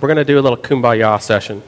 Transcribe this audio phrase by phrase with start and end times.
[0.00, 1.60] We're going to do a little kumbaya session.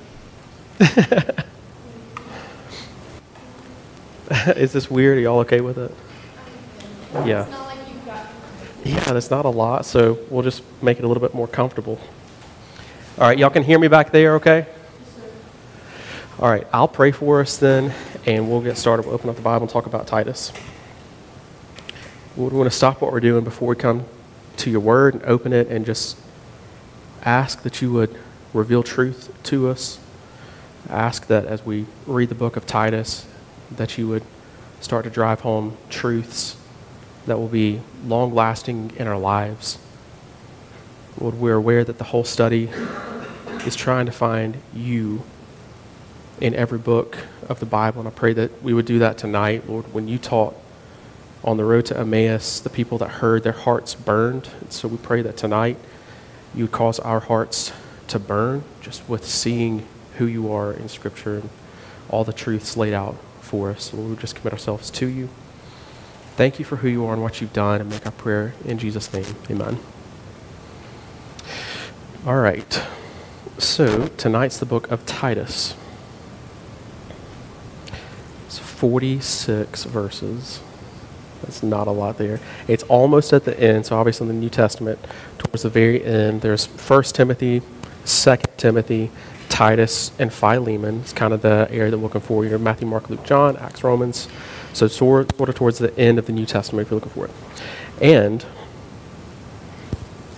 [4.57, 5.19] Is this weird?
[5.19, 5.93] Are y'all okay with it?
[7.27, 7.45] Yeah.
[8.85, 11.99] Yeah, that's not a lot, so we'll just make it a little bit more comfortable.
[13.19, 14.65] All right, y'all can hear me back there, okay?
[16.39, 17.93] All right, I'll pray for us then,
[18.27, 19.07] and we'll get started.
[19.07, 20.53] We'll open up the Bible and talk about Titus.
[22.37, 24.05] We want to stop what we're doing before we come
[24.59, 26.17] to your word and open it and just
[27.25, 28.17] ask that you would
[28.53, 29.99] reveal truth to us.
[30.89, 33.27] Ask that as we read the book of Titus,
[33.71, 34.25] that you would
[34.81, 36.57] start to drive home truths
[37.27, 39.79] that will be long lasting in our lives.
[41.21, 42.71] Lord, we're aware that the whole study
[43.67, 45.23] is trying to find you
[46.41, 47.19] in every book
[47.49, 50.17] of the Bible, and I pray that we would do that tonight, Lord, when you
[50.17, 50.57] taught
[51.45, 54.49] on the road to Emmaus, the people that heard, their hearts burned.
[54.61, 55.77] And so we pray that tonight
[56.55, 57.73] you would cause our hearts
[58.09, 59.87] to burn just with seeing
[60.19, 61.51] who you are in Scripture and
[62.09, 63.95] all the truths laid out for us.
[63.95, 65.29] Lord, we just commit ourselves to you.
[66.37, 68.79] Thank you for who you are and what you've done, and make our prayer in
[68.79, 69.27] Jesus' name.
[69.51, 69.79] Amen.
[72.27, 72.83] All right.
[73.59, 75.75] So, tonight's the book of Titus.
[78.47, 80.61] It's 46 verses.
[81.43, 82.41] That's not a lot there.
[82.69, 84.99] It's almost at the end, so obviously in the New Testament,
[85.39, 87.63] towards the very end, there's 1 Timothy,
[88.07, 89.11] 2 Timothy,
[89.49, 91.01] Titus, and Philemon.
[91.01, 92.45] It's kind of the area that we're looking for.
[92.45, 94.29] Know, Matthew, Mark, Luke, John, Acts, Romans.
[94.73, 97.27] So sort, sort of towards the end of the New Testament if you're looking for
[97.27, 97.33] it.
[98.01, 98.45] And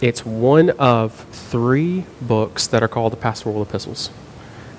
[0.00, 4.10] it's one of three books that are called the pastoral epistles.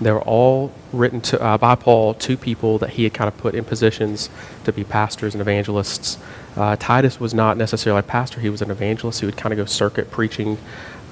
[0.02, 3.38] They were all written to, uh, by Paul to people that he had kind of
[3.38, 4.30] put in positions
[4.66, 6.18] to be pastors and evangelists.
[6.56, 9.20] Uh, Titus was not necessarily a pastor, he was an evangelist.
[9.20, 10.58] He would kind of go circuit preaching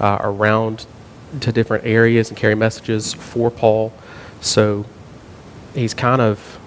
[0.00, 0.86] uh, around
[1.40, 3.92] to different areas and carry messages for Paul.
[4.40, 4.84] So
[5.74, 6.58] he's kind of,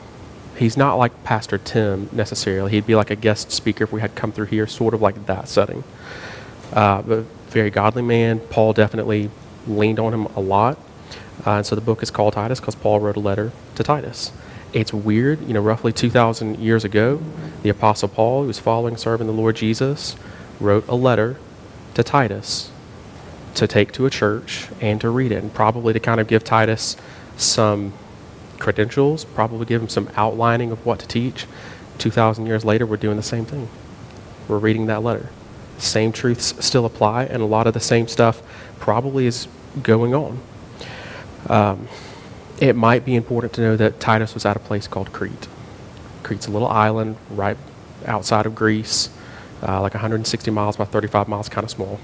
[0.58, 2.72] he's not like Pastor Tim necessarily.
[2.72, 5.26] He'd be like a guest speaker if we had come through here, sort of like
[5.28, 5.84] that setting.
[6.74, 8.40] Uh, but very godly man.
[8.40, 9.30] Paul definitely
[9.68, 10.80] leaned on him a lot.
[11.46, 14.32] Uh, and so the book is called Titus because Paul wrote a letter to Titus.
[14.74, 17.22] It's weird, you know, roughly 2,000 years ago,
[17.64, 20.16] the Apostle Paul, who was following, serving the Lord Jesus,
[20.60, 21.38] wrote a letter
[21.94, 22.72] to Titus
[23.56, 26.44] to take to a church and to read it, and probably to kind of give
[26.44, 26.98] Titus
[27.38, 27.94] some
[28.60, 31.46] credentials, probably give him some outlining of what to teach.
[31.98, 33.70] 2,000 years later, we're doing the same thing.
[34.48, 35.30] We're reading that letter.
[35.78, 38.42] Same truths still apply, and a lot of the same stuff
[38.80, 39.48] probably is
[39.82, 40.40] going on.
[41.50, 41.88] Um,
[42.60, 45.48] it might be important to know that Titus was at a place called Crete.
[46.24, 47.58] Crete's a little island right
[48.06, 49.10] outside of Greece,
[49.62, 52.00] uh, like 160 miles by 35 miles, kind of small.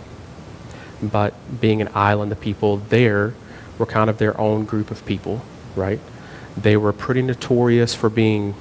[1.02, 3.34] But being an island, the people there
[3.78, 5.41] were kind of their own group of people,
[5.75, 6.00] right?
[6.56, 8.53] They were pretty notorious for being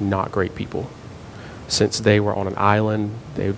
[0.00, 0.90] not great people.
[1.68, 3.54] Since they were on an island, they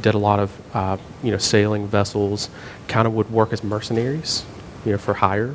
[0.00, 2.50] did a lot of uh, you know sailing vessels,
[2.88, 4.44] kind of would work as mercenaries,
[4.84, 5.54] you know, for hire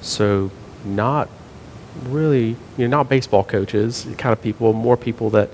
[0.00, 0.50] so
[0.84, 1.28] not
[2.04, 5.50] really, you know, not baseball coaches, kind of people, more people that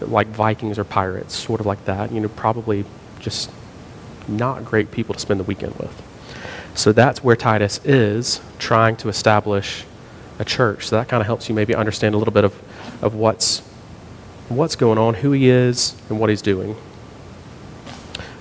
[0.00, 2.12] like Vikings or Pirates, sort of like that.
[2.12, 2.84] You know, probably
[3.20, 3.50] just
[4.28, 6.02] not great people to spend the weekend with.
[6.74, 9.84] So that's where Titus is trying to establish
[10.38, 10.88] a church.
[10.88, 12.60] So that kind of helps you maybe understand a little bit of,
[13.02, 13.60] of what's
[14.48, 16.76] what's going on, who he is, and what he's doing.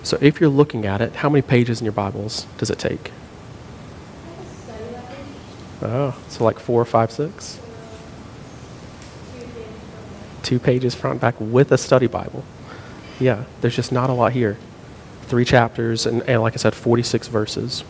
[0.03, 3.11] So if you're looking at it, how many pages in your Bibles does it take?
[5.81, 7.59] Oh, so like four, five, six?
[10.43, 12.43] Two pages front and back with a study Bible.
[13.19, 14.57] Yeah, there's just not a lot here.
[15.23, 17.83] Three chapters, and, and like I said, 46 verses.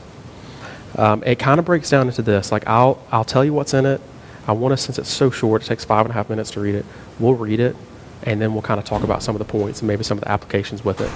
[0.98, 2.52] Um, it kind of breaks down into this.
[2.52, 4.02] Like, I'll, I'll tell you what's in it.
[4.48, 6.60] I want to, since it's so short, it takes five and a half minutes to
[6.60, 6.86] read it.
[7.20, 7.76] We'll read it,
[8.24, 10.24] and then we'll kind of talk about some of the points and maybe some of
[10.24, 11.12] the applications with it.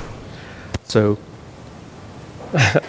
[0.83, 1.17] So,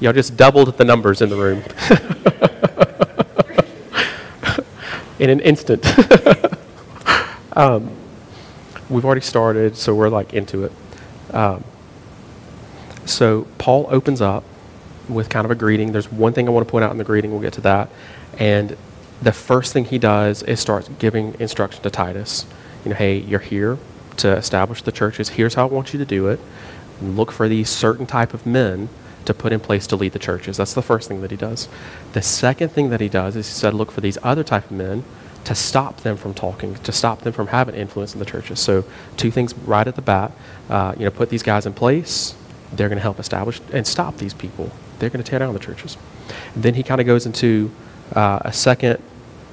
[0.00, 1.62] y'all just doubled the numbers in the room.
[5.22, 5.86] in an instant.
[7.52, 7.88] um,
[8.90, 10.72] we've already started, so we're like into it.
[11.32, 11.62] Um,
[13.04, 14.42] so Paul opens up
[15.08, 15.92] with kind of a greeting.
[15.92, 17.30] There's one thing I want to point out in the greeting.
[17.30, 17.88] We'll get to that.
[18.36, 18.76] And
[19.22, 22.44] the first thing he does is starts giving instruction to Titus.
[22.84, 23.78] You know, hey, you're here
[24.16, 25.28] to establish the churches.
[25.28, 26.40] Here's how I want you to do it.
[27.00, 28.88] look for these certain type of men
[29.26, 30.56] to put in place to lead the churches.
[30.56, 31.68] That's the first thing that he does.
[32.12, 34.76] The second thing that he does is he said, look for these other type of
[34.76, 35.04] men
[35.44, 38.60] to stop them from talking, to stop them from having influence in the churches.
[38.60, 38.84] So
[39.16, 40.32] two things right at the bat,
[40.70, 42.34] uh, you know, put these guys in place.
[42.72, 44.70] They're going to help establish and stop these people.
[44.98, 45.96] They're going to tear down the churches.
[46.54, 47.70] And then he kind of goes into
[48.14, 49.02] uh, a second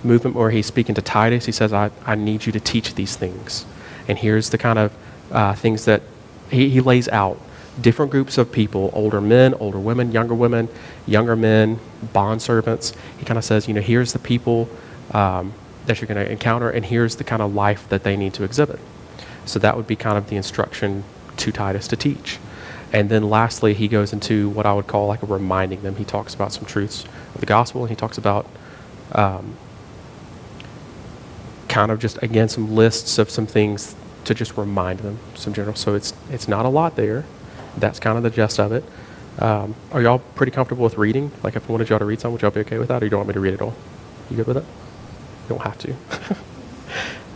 [0.03, 1.45] movement where he's speaking to Titus.
[1.45, 3.65] He says, I, I need you to teach these things.
[4.07, 4.93] And here's the kind of
[5.31, 6.01] uh, things that
[6.49, 7.39] he, he lays out
[7.81, 10.69] different groups of people older men, older women, younger women,
[11.05, 11.79] younger men,
[12.13, 12.93] bond servants.
[13.17, 14.69] He kind of says, you know, here's the people
[15.11, 15.53] um,
[15.85, 18.43] that you're going to encounter, and here's the kind of life that they need to
[18.43, 18.79] exhibit.
[19.45, 21.03] So that would be kind of the instruction
[21.37, 22.37] to Titus to teach.
[22.91, 25.95] And then lastly, he goes into what I would call like a reminding them.
[25.95, 28.47] He talks about some truths of the gospel, and he talks about
[29.13, 29.55] um,
[31.67, 35.75] kind of just, again, some lists of some things to just remind them, some general.
[35.75, 37.25] So it's, it's not a lot there.
[37.77, 38.83] That's kind of the gist of it.
[39.39, 41.31] Um, are y'all pretty comfortable with reading?
[41.43, 43.05] Like, if I wanted y'all to read something, would y'all be okay with that, or
[43.05, 43.73] you don't want me to read it all?
[44.29, 44.65] You good with it?
[45.43, 45.95] You don't have to.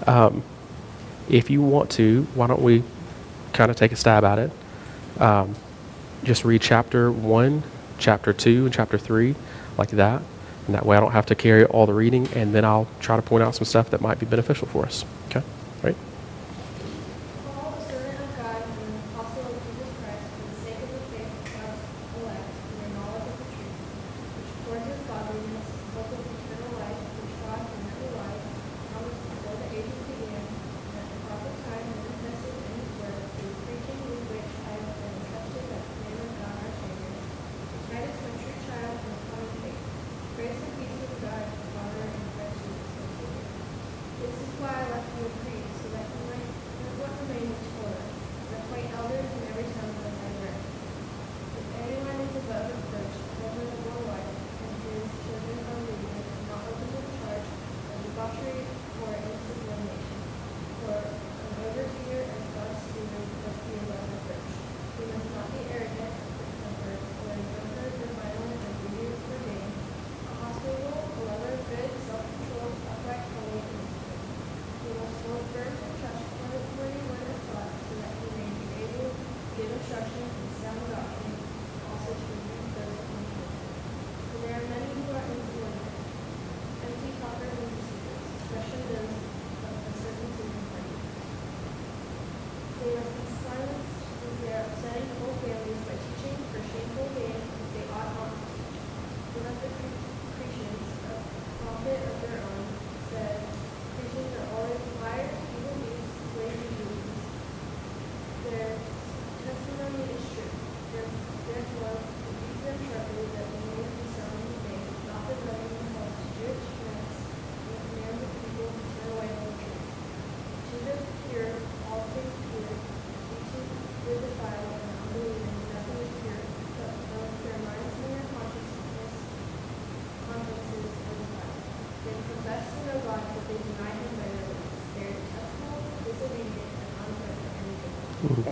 [0.12, 0.44] um,
[1.30, 2.84] if you want to, why don't we
[3.54, 4.52] kind of take a stab at it?
[5.20, 5.56] Um,
[6.24, 7.64] just read chapter one,
[7.98, 9.36] chapter two, and chapter three,
[9.78, 10.22] like that.
[10.66, 13.16] And that way I don't have to carry all the reading, and then I'll try
[13.16, 15.06] to point out some stuff that might be beneficial for us.
[15.28, 15.44] Okay?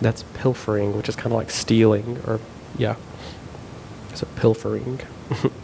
[0.00, 2.40] That's pilfering, which is kind of like stealing, or
[2.78, 2.96] yeah.
[4.14, 5.00] So pilfering.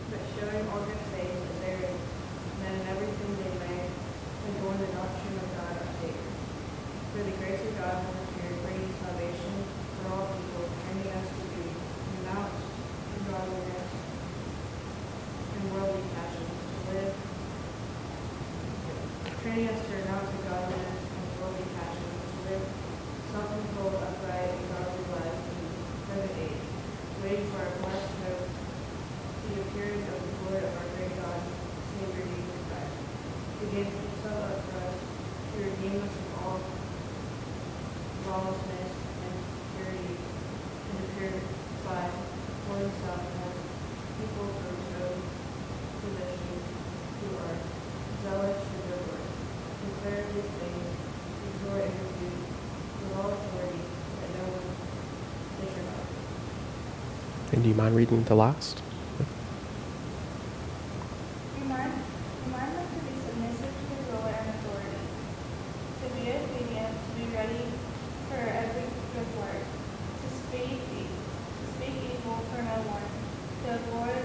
[73.65, 74.25] to avoid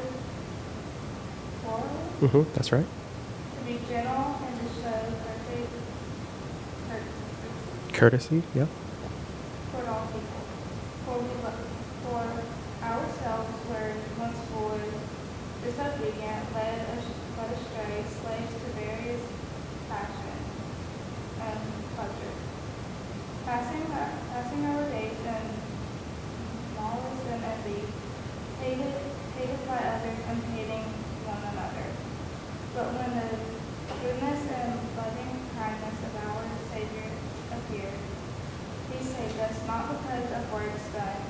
[1.65, 2.85] quarreling, Mm-hmm, that's right.
[2.85, 5.73] to be gentle, and to show perfect
[6.87, 8.67] courtesy Courtesy, yeah.
[9.71, 10.41] toward all people.
[11.05, 11.65] For we, lo-
[12.05, 12.21] for
[12.85, 14.93] ourselves were once fools,
[15.65, 19.21] disobedient, led as- led astray, slaves to various
[19.89, 20.45] passions
[21.41, 21.59] and
[21.97, 22.39] pleasures,
[23.45, 25.43] passing, our- passing our days in
[26.77, 27.81] malice and envy,
[28.61, 28.93] hated,
[29.37, 30.85] hated by others and hating
[31.25, 31.85] one another.
[32.73, 33.29] But when the
[34.01, 37.09] goodness and loving kindness of our Savior
[37.53, 38.01] appeared,
[38.91, 41.21] he saved us not because of works done,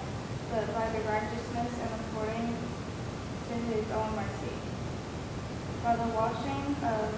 [0.51, 2.47] but by the righteousness and according
[3.47, 4.55] to his own mercy.
[5.83, 7.09] By the washing of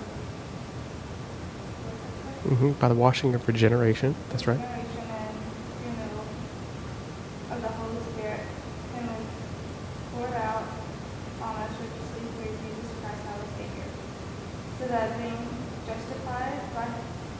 [2.44, 2.72] Mm-hmm.
[2.74, 4.56] By the washing of regeneration, that's right.
[4.56, 5.36] Generation and
[5.84, 6.24] renewal
[7.52, 8.48] of the Holy Spirit,
[8.96, 9.28] whom is
[10.08, 10.64] poured out
[11.44, 13.92] on us richly through Jesus Christ our Savior,
[14.80, 15.36] so that being
[15.84, 16.88] justified by,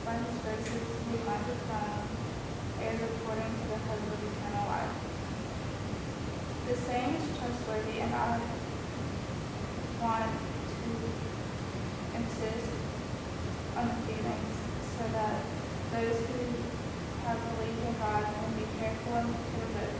[0.04, 2.12] by his graces, we might become
[2.84, 5.00] heirs according to the hope of eternal life.
[6.68, 8.36] The saying is trustworthy, and I
[10.04, 10.92] want to
[12.20, 12.68] insist
[13.80, 14.56] on the feelings
[15.00, 15.40] so that
[15.94, 16.42] those who
[17.22, 19.94] have believed in God can be careful and to devote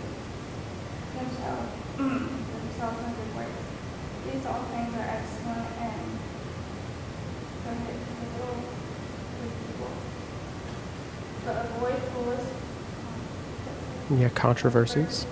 [1.14, 1.70] themselves,
[2.02, 3.64] themselves in good works.
[4.26, 6.18] These all things are excellent and
[7.62, 8.58] prohibitable
[9.38, 9.94] with people.
[11.46, 12.48] But avoid foolish
[14.10, 15.26] Yeah, controversies,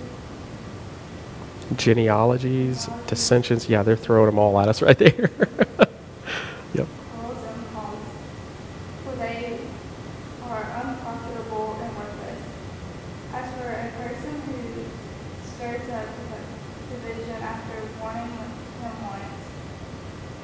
[1.76, 3.68] genealogies, dissensions.
[3.70, 5.12] Yeah, they're throwing them all at us right there.
[6.74, 6.88] yep.
[7.16, 8.00] calls and calls,
[9.04, 9.60] for they
[10.44, 12.42] are unprofitable and worthless.
[13.34, 14.86] As for a person who
[15.56, 16.08] stirs up
[16.90, 18.52] division after warning him
[19.04, 19.44] once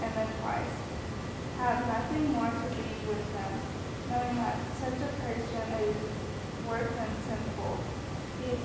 [0.03, 0.75] and then twice,
[1.57, 3.51] have nothing more to do with them,
[4.11, 5.95] knowing that such a person is
[6.69, 7.77] worse than sinful.
[8.43, 8.59] He is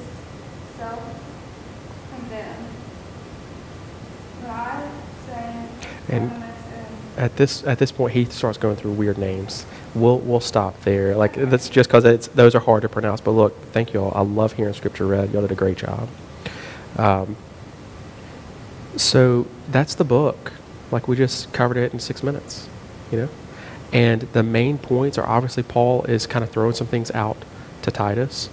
[0.79, 2.69] self-condemned.
[4.43, 4.83] Not
[5.27, 5.69] saying
[6.09, 6.43] And- and
[7.17, 9.67] At this at this point, he starts going through weird names.
[9.95, 11.15] We'll we'll stop there.
[11.17, 13.21] Like that's just because it's those are hard to pronounce.
[13.21, 14.13] But look, thank you all.
[14.15, 15.33] I love hearing scripture read.
[15.33, 16.09] Y'all did a great job.
[16.97, 17.37] Um,
[18.97, 20.53] so that's the book.
[20.91, 22.69] Like we just covered it in six minutes,
[23.11, 23.29] you know.
[23.93, 27.45] And the main points are obviously Paul is kind of throwing some things out
[27.83, 28.49] to Titus,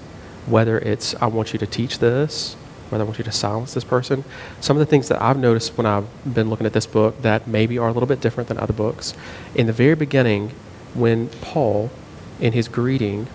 [0.45, 2.55] whether it's I want you to teach this,
[2.89, 4.23] whether I want you to silence this person.
[4.59, 7.47] Some of the things that I've noticed when I've been looking at this book that
[7.47, 9.13] maybe are a little bit different than other books.
[9.55, 10.51] In the very beginning,
[10.93, 11.91] when Paul,
[12.39, 13.27] in his greeting,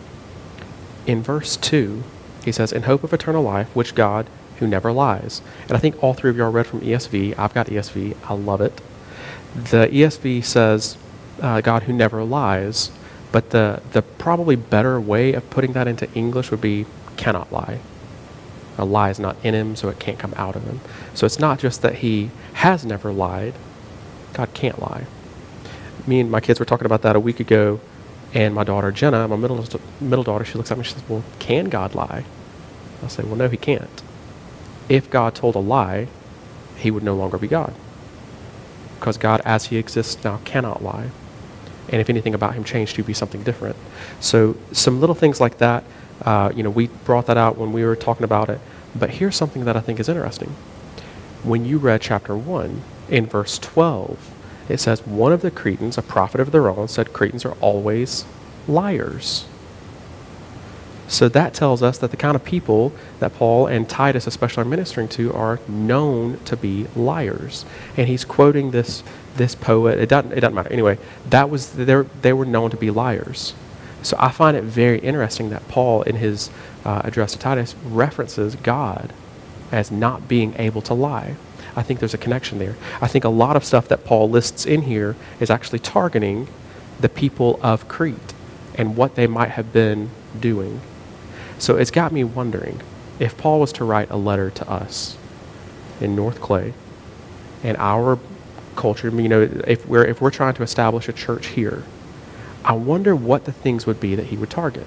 [1.06, 2.02] in verse 2,
[2.44, 4.26] he says, In hope of eternal life, which God,
[4.58, 5.42] who never lies.
[5.62, 7.38] And I think all three of y'all read from ESV.
[7.38, 8.16] I've got ESV.
[8.24, 8.80] I love it.
[9.54, 10.96] The ESV says,
[11.40, 12.90] uh, God who never lies,
[13.32, 17.80] but the, the probably better way of putting that into English would be cannot lie.
[18.76, 20.80] A lie is not in him, so it can't come out of him.
[21.14, 23.54] So it's not just that he has never lied,
[24.32, 25.06] God can't lie.
[26.06, 27.80] Me and my kids were talking about that a week ago,
[28.34, 29.64] and my daughter Jenna, my middle,
[30.00, 32.24] middle daughter, she looks at me and she says, Well, can God lie?
[33.02, 34.02] I say, Well, no, he can't.
[34.88, 36.08] If God told a lie,
[36.76, 37.72] he would no longer be God.
[38.98, 41.10] Because God, as he exists now, cannot lie.
[41.88, 43.76] And if anything about him changed, he'd be something different.
[44.20, 45.84] So, some little things like that,
[46.22, 48.60] uh, you know, we brought that out when we were talking about it.
[48.94, 50.50] But here's something that I think is interesting.
[51.42, 54.30] When you read chapter 1, in verse 12,
[54.68, 58.24] it says, One of the Cretans, a prophet of their own, said Cretans are always
[58.66, 59.46] liars.
[61.06, 64.66] So that tells us that the kind of people that Paul and Titus especially are
[64.66, 67.66] ministering to are known to be liars.
[67.96, 69.02] And he's quoting this
[69.36, 70.72] this poet, it doesn't, it doesn't matter.
[70.72, 70.96] Anyway,
[71.28, 73.52] that was, they they were known to be liars.
[74.04, 76.50] So I find it very interesting that Paul, in his
[76.84, 79.12] uh, address to Titus, references God
[79.72, 81.36] as not being able to lie.
[81.74, 82.76] I think there's a connection there.
[83.00, 86.48] I think a lot of stuff that Paul lists in here is actually targeting
[87.00, 88.34] the people of Crete
[88.74, 90.82] and what they might have been doing.
[91.58, 92.82] So it's got me wondering
[93.18, 95.16] if Paul was to write a letter to us
[96.00, 96.74] in North Clay
[97.62, 98.18] and our
[98.76, 101.84] culture, you know, if we're, if we're trying to establish a church here,
[102.64, 104.86] I wonder what the things would be that he would target.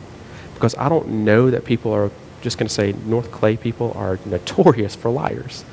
[0.53, 2.09] Because I don't know that people are
[2.41, 5.63] just going to say North Clay people are notorious for liars,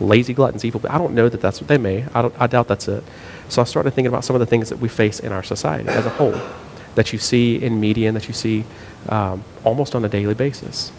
[0.00, 0.80] lazy gluttons, evil.
[0.80, 2.04] But I don't know that that's what they may.
[2.14, 3.04] I, I doubt that's it.
[3.48, 5.88] So I started thinking about some of the things that we face in our society
[5.88, 6.40] as a whole,
[6.94, 8.64] that you see in media and that you see
[9.08, 10.90] um, almost on a daily basis.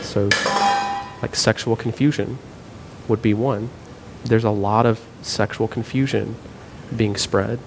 [0.00, 0.28] So,
[1.22, 2.38] like sexual confusion
[3.08, 3.70] would be one.
[4.24, 6.36] There's a lot of sexual confusion
[6.94, 7.58] being spread.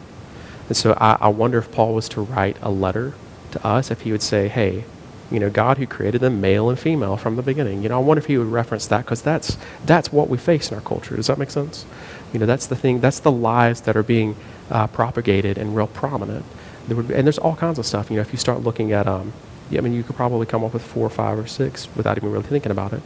[0.69, 3.13] And so I, I wonder if Paul was to write a letter
[3.51, 4.85] to us, if he would say, hey,
[5.31, 7.83] you know, God who created them male and female from the beginning.
[7.83, 10.71] You know, I wonder if he would reference that because that's that's what we face
[10.71, 11.15] in our culture.
[11.15, 11.85] Does that make sense?
[12.33, 12.99] You know, that's the thing.
[12.99, 14.35] That's the lies that are being
[14.69, 16.45] uh, propagated and real prominent.
[16.87, 18.09] There would be, and there's all kinds of stuff.
[18.09, 19.33] You know, if you start looking at, um,
[19.69, 22.17] yeah, I mean, you could probably come up with four or five or six without
[22.17, 23.01] even really thinking about it.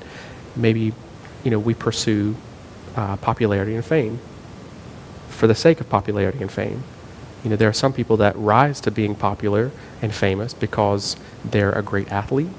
[0.55, 0.93] Maybe,
[1.43, 2.35] you know, we pursue
[2.95, 4.19] uh, popularity and fame
[5.27, 6.83] for the sake of popularity and fame.
[7.43, 9.71] You know, there are some people that rise to being popular
[10.01, 12.49] and famous because they're a great athlete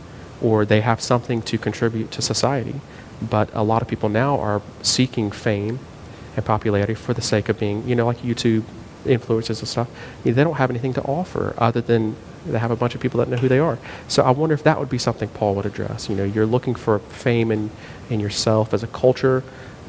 [0.43, 2.81] or they have something to contribute to society.
[3.23, 5.79] But a lot of people now are seeking fame
[6.37, 8.65] and popularity for the sake of being, you know, like YouTube
[9.05, 9.89] influencers and stuff.
[10.25, 13.01] You know, they don't have anything to offer other than they have a bunch of
[13.01, 13.79] people that know who they are.
[14.09, 16.09] So I wonder if that would be something Paul would address.
[16.11, 17.71] You know, you're looking for fame in,
[18.11, 19.43] in yourself as a culture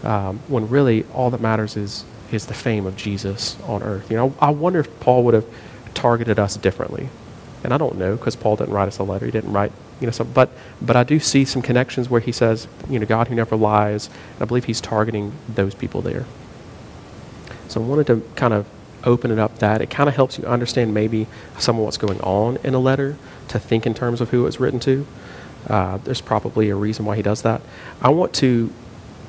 [0.03, 4.09] um, when really all that matters is is the fame of Jesus on earth.
[4.09, 5.45] You know, I wonder if Paul would have
[5.93, 7.09] targeted us differently.
[7.63, 9.25] And I don't know because Paul didn't write us a letter.
[9.25, 12.31] He didn't write, you know, some, but but I do see some connections where he
[12.31, 14.07] says, you know, God who never lies.
[14.07, 16.25] And I believe he's targeting those people there.
[17.67, 18.67] So I wanted to kind of
[19.03, 22.19] open it up that it kind of helps you understand maybe some of what's going
[22.21, 25.05] on in a letter to think in terms of who it was written to.
[25.67, 27.61] Uh, there's probably a reason why he does that.
[28.01, 28.71] I want to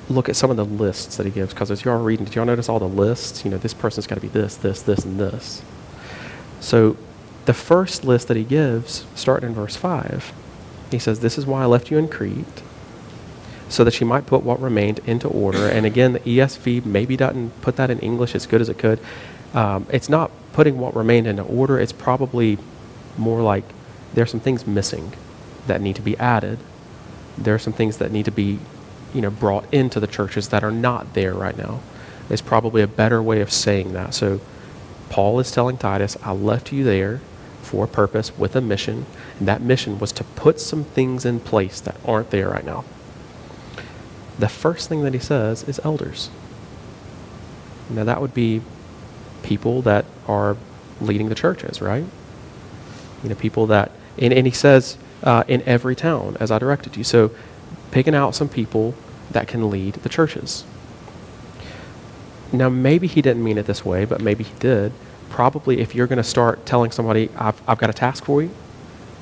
[0.09, 2.35] look at some of the lists that he gives because as you all reading, did
[2.35, 3.45] y'all notice all the lists?
[3.45, 5.62] You know, this person's got to be this, this, this, and this.
[6.61, 6.97] So
[7.47, 10.33] the first list that he gives, starting in verse 5,
[10.90, 12.62] he says, This is why I left you in Crete,
[13.69, 15.69] so that you might put what remained into order.
[15.69, 19.01] And again, the ESV maybe doesn't put that in English as good as it could.
[19.55, 22.59] Um, it's not putting what remained into order, it's probably
[23.16, 23.64] more like
[24.14, 25.12] there's some things missing
[25.66, 26.59] that need to be added.
[27.37, 28.59] There are some things that need to be
[29.16, 31.81] you know, brought into the churches that are not there right now.
[32.29, 34.12] Is probably a better way of saying that.
[34.12, 34.40] So
[35.09, 37.20] Paul is telling Titus, I left you there
[37.62, 39.07] for a purpose with a mission,
[39.38, 42.85] and that mission was to put some things in place that aren't there right now.
[44.38, 46.29] The first thing that he says is elders.
[47.88, 48.61] Now that would be
[49.42, 50.59] people that are
[51.00, 52.05] leading the churches, right?
[53.22, 56.96] You know, people that, and, and he says uh, in every town, as I directed
[56.96, 57.05] you.
[57.05, 57.31] So
[57.92, 58.94] picking out some people
[59.37, 60.64] that can lead the churches.
[62.53, 64.92] Now, maybe he didn't mean it this way, but maybe he did.
[65.29, 68.51] Probably, if you're going to start telling somebody, I've, I've got a task for you,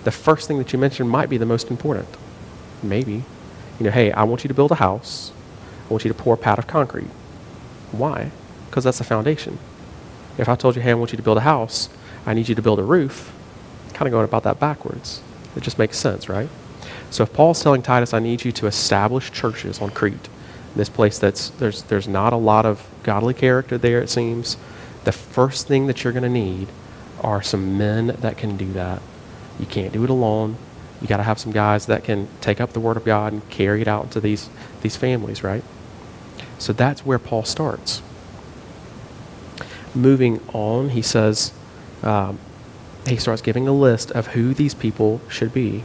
[0.04, 2.06] the first thing that you mention might be the most important.
[2.80, 3.24] Maybe.
[3.80, 5.32] You know, hey, I want you to build a house.
[5.88, 7.10] I want you to pour a pad of concrete.
[7.90, 8.30] Why?
[8.70, 9.58] Because that's the foundation.
[10.38, 11.88] If I told you, hey, I want you to build a house,
[12.24, 13.32] I need you to build a roof,
[13.94, 15.22] kind of going about that backwards.
[15.56, 16.48] It just makes sense, right?
[17.10, 20.28] So if Paul's telling Titus, I need you to establish churches on Crete,
[20.74, 24.56] this place that's there's there's not a lot of godly character there, it seems.
[25.04, 26.68] The first thing that you're going to need
[27.22, 29.00] are some men that can do that.
[29.60, 30.56] You can't do it alone.
[31.00, 33.48] You got to have some guys that can take up the word of God and
[33.50, 34.48] carry it out into these
[34.82, 35.62] these families, right?
[36.58, 38.02] So that's where Paul starts.
[39.94, 41.52] Moving on, he says,
[42.02, 42.38] um,
[43.06, 45.84] he starts giving a list of who these people should be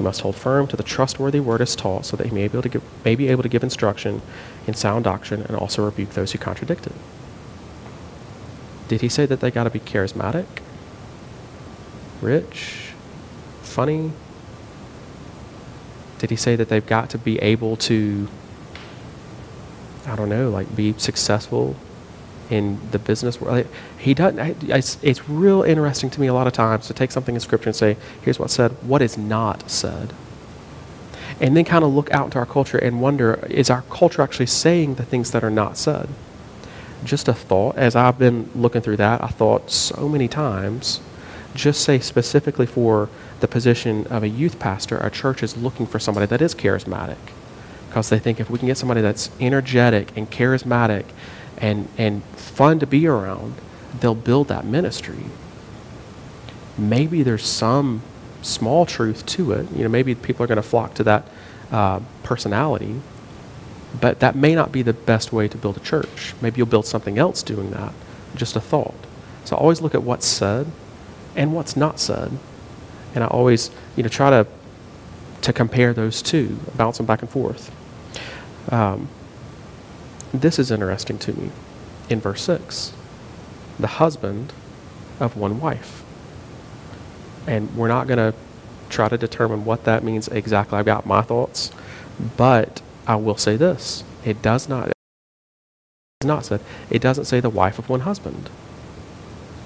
[0.00, 2.54] He must hold firm to the trustworthy word as taught, so that he may be
[2.54, 4.22] able to give, may be able to give instruction
[4.66, 6.94] in sound doctrine and also rebuke those who contradict it.
[8.88, 10.46] Did he say that they got to be charismatic,
[12.22, 12.92] rich,
[13.60, 14.12] funny?
[16.18, 18.26] Did he say that they've got to be able to,
[20.06, 21.76] I don't know, like be successful
[22.50, 23.66] in the business world?
[23.98, 24.70] He doesn't.
[24.70, 27.70] It's, it's real interesting to me a lot of times to take something in Scripture
[27.70, 30.12] and say, here's what's said, what is not said.
[31.40, 34.46] And then kind of look out into our culture and wonder, is our culture actually
[34.46, 36.08] saying the things that are not said?
[37.02, 41.00] Just a thought, as I've been looking through that, I thought so many times,
[41.54, 43.08] just say specifically for
[43.40, 47.16] the position of a youth pastor, a church is looking for somebody that is charismatic.
[47.88, 51.06] Because they think if we can get somebody that's energetic and charismatic
[51.60, 53.54] and, and fun to be around,
[54.00, 55.24] they'll build that ministry.
[56.78, 58.02] Maybe there's some
[58.42, 59.70] small truth to it.
[59.72, 61.28] You know, maybe people are going to flock to that
[61.70, 63.00] uh, personality,
[64.00, 66.34] but that may not be the best way to build a church.
[66.40, 67.92] Maybe you'll build something else doing that.
[68.34, 68.94] Just a thought.
[69.44, 70.66] So always look at what's said
[71.36, 72.38] and what's not said
[73.14, 74.46] and I always, you know, try to
[75.42, 77.74] to compare those two, bounce them back and forth.
[78.70, 79.08] Um,
[80.32, 81.50] this is interesting to me.
[82.08, 82.92] In verse six,
[83.78, 84.52] the husband
[85.18, 86.02] of one wife,
[87.46, 88.34] and we're not going to
[88.88, 90.78] try to determine what that means exactly.
[90.78, 91.70] I've got my thoughts,
[92.36, 94.90] but I will say this: it does not.
[96.22, 96.60] Not said.
[96.90, 98.50] It doesn't say the wife of one husband.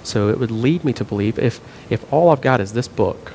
[0.04, 3.32] So it would lead me to believe if, if all I've got is this book,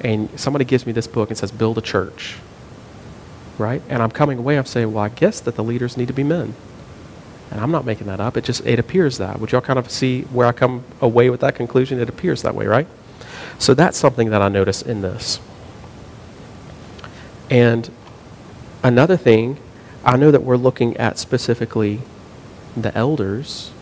[0.00, 2.36] and somebody gives me this book and says, build a church,
[3.60, 3.82] right?
[3.88, 6.24] And I'm coming away, I'm saying, well, I guess that the leaders need to be
[6.24, 6.54] men.
[7.50, 8.36] And I'm not making that up.
[8.36, 9.40] It just, it appears that.
[9.40, 12.00] Would y'all kind of see where I come away with that conclusion?
[12.00, 12.86] It appears that way, right?
[13.58, 15.40] So that's something that I notice in this.
[17.50, 17.90] And
[18.82, 19.58] another thing,
[20.04, 22.00] I know that we're looking at specifically
[22.76, 23.72] the elders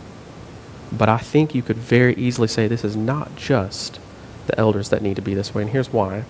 [0.91, 4.01] but I think you could very easily say this is not just
[4.47, 5.63] the elders that need to be this way.
[5.63, 6.25] And here's why.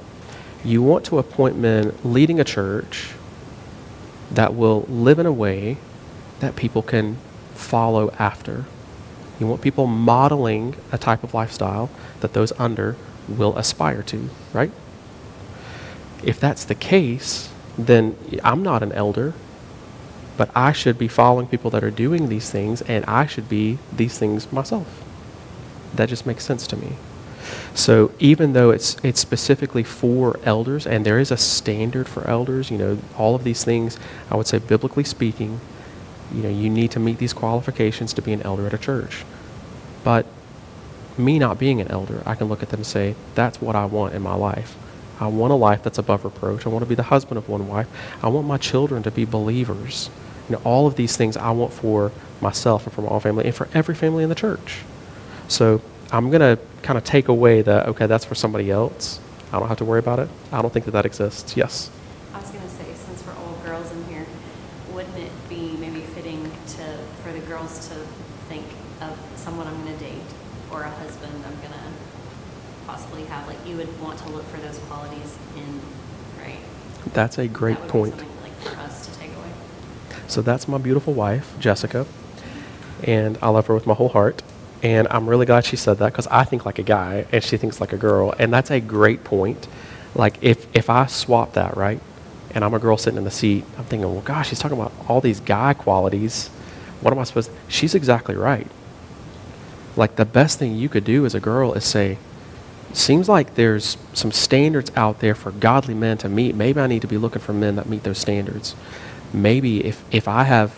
[0.65, 3.13] You want to appoint men leading a church
[4.31, 5.79] that will live in a way
[6.41, 7.17] that people can
[7.55, 8.65] follow after.
[9.41, 12.97] You want people modeling a type of lifestyle that those under
[13.29, 14.71] will aspire to, right?
[16.23, 19.35] If that's the case, then I'm not an elder
[20.39, 23.79] but I should be following people that are doing these things, and I should be
[23.93, 25.03] these things myself.
[25.95, 26.93] That just makes sense to me.
[27.75, 32.71] So even though it's it's specifically for elders, and there is a standard for elders,
[32.71, 33.99] you know, all of these things,
[34.31, 35.61] I would say biblically speaking,
[36.33, 39.25] you know, you need to meet these qualifications to be an elder at a church.
[40.05, 40.27] But
[41.17, 43.85] me not being an elder, I can look at them and say, that's what I
[43.87, 44.77] want in my life.
[45.21, 46.65] I want a life that's above reproach.
[46.65, 47.89] I want to be the husband of one wife.
[48.23, 50.11] I want my children to be believers.
[50.49, 53.55] You know, all of these things I want for myself and for my family and
[53.55, 54.79] for every family in the church.
[55.49, 59.21] So I'm going to kind of take away that, okay, that's for somebody else.
[59.53, 60.29] I don't have to worry about it.
[60.53, 61.57] I don't think that that exists.
[61.57, 61.91] Yes?
[62.33, 64.27] I was going to say, since we're all girls in here,
[64.93, 67.95] wouldn't it be maybe fitting to for the girls to
[68.49, 68.65] think
[69.01, 70.23] of someone I'm going to date
[70.73, 71.93] or a husband I'm going to
[72.87, 73.47] possibly have?
[73.47, 75.81] Like you would want to look for those qualities in,
[76.43, 76.59] right?
[77.13, 78.17] That's a great that would point.
[78.17, 79.53] Be something like for us to take away.
[80.27, 82.07] So that's my beautiful wife, Jessica,
[83.03, 84.43] and I love her with my whole heart.
[84.83, 87.57] And I'm really glad she said that because I think like a guy and she
[87.57, 89.67] thinks like a girl, and that's a great point.
[90.15, 92.01] Like if if I swap that right,
[92.55, 94.93] and I'm a girl sitting in the seat, I'm thinking, well, gosh, she's talking about
[95.09, 96.49] all these guy qualities.
[97.01, 97.51] What am I supposed?
[97.51, 97.57] To?
[97.69, 98.67] She's exactly right.
[99.97, 102.19] Like the best thing you could do as a girl is say,
[102.93, 106.55] seems like there's some standards out there for godly men to meet.
[106.55, 108.77] Maybe I need to be looking for men that meet those standards
[109.33, 110.75] maybe if, if I have,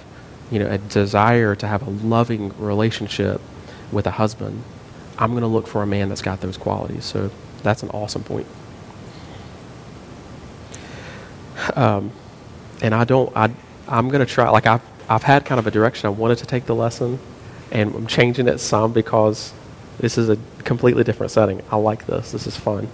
[0.51, 3.41] you know, a desire to have a loving relationship
[3.93, 4.63] with a husband,
[5.19, 7.05] I'm going to look for a man that's got those qualities.
[7.05, 7.31] So
[7.63, 8.47] that's an awesome point.
[11.75, 12.13] Um,
[12.83, 13.51] and I don't, I,
[13.89, 16.47] I'm going to try, like I've, I've had kind of a direction I wanted to
[16.47, 17.19] take the lesson,
[17.71, 19.53] and I'm changing it some because
[19.99, 21.63] this is a completely different setting.
[21.71, 22.33] I like this.
[22.33, 22.89] This is fun.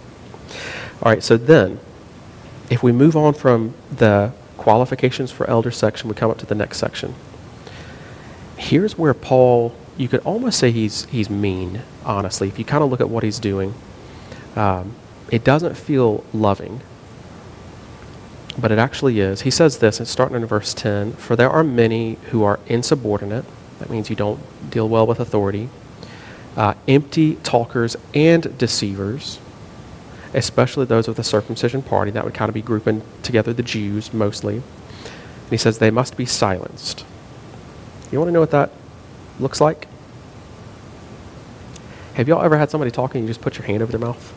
[1.02, 1.78] All right, so then,
[2.70, 6.54] if we move on from the qualifications for elder section, we come up to the
[6.54, 7.14] next section.
[8.56, 12.48] Here's where Paul, you could almost say he's, he's mean, honestly.
[12.48, 13.74] If you kind of look at what he's doing,
[14.54, 14.94] um,
[15.30, 16.80] it doesn't feel loving,
[18.59, 19.42] but it actually is.
[19.42, 23.44] He says this, it's starting in verse 10 For there are many who are insubordinate.
[23.78, 25.68] That means you don't deal well with authority.
[26.56, 29.38] Uh, empty talkers and deceivers
[30.37, 32.11] especially those of the circumcision party.
[32.11, 34.56] That would kind of be grouping together the Jews mostly.
[34.56, 37.04] And he says they must be silenced.
[38.12, 38.70] You want to know what that
[39.40, 39.88] looks like?
[42.14, 44.35] Have y'all ever had somebody talking and you just put your hand over their mouth?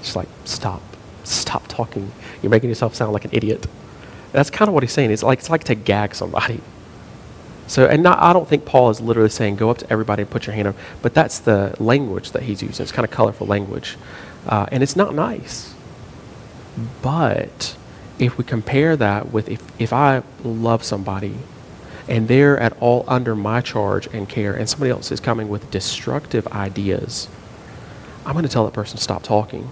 [0.00, 0.82] It's like, stop,
[1.22, 2.10] stop talking.
[2.42, 3.66] You're making yourself sound like an idiot.
[4.32, 5.10] That's kind of what he's saying.
[5.12, 6.60] It's like, it's like to gag somebody.
[7.68, 10.30] So, and not, I don't think Paul is literally saying go up to everybody and
[10.30, 12.82] put your hand up, but that's the language that he's using.
[12.82, 13.96] It's kind of colorful language.
[14.46, 15.72] Uh, and it's not nice.
[17.00, 17.76] But
[18.18, 21.36] if we compare that with if, if I love somebody
[22.12, 25.70] and they're at all under my charge and care, and somebody else is coming with
[25.70, 27.26] destructive ideas,
[28.26, 29.70] I'm going to tell that person to stop talking.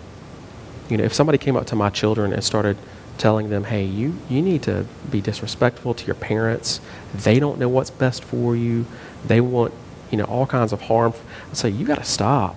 [0.89, 2.79] You know, if somebody came up to my children and started
[3.19, 6.81] telling them, hey, you, you need to be disrespectful to your parents.
[7.15, 8.87] They don't know what's best for you.
[9.27, 9.75] They want,
[10.11, 11.13] you know, all kinds of harm.
[11.51, 12.57] I'd say, you got to stop.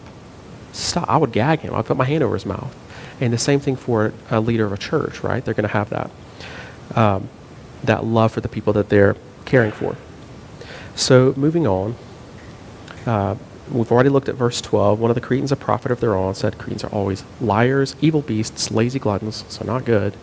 [0.72, 1.10] Stop.
[1.10, 1.76] I would gag him.
[1.76, 2.74] I'd put my hand over his mouth.
[3.20, 5.44] And the same thing for a leader of a church, right?
[5.44, 6.10] They're going to have that,
[6.96, 7.28] um,
[7.84, 9.18] that love for the people that they're
[9.54, 9.96] caring for.
[10.96, 11.96] So moving on,
[13.06, 13.36] uh,
[13.72, 15.00] we've already looked at verse 12.
[15.00, 18.24] One of the Cretans, a prophet of their own, said Cretans are always liars, evil
[18.24, 20.18] beasts, lazy gluttons, so not good.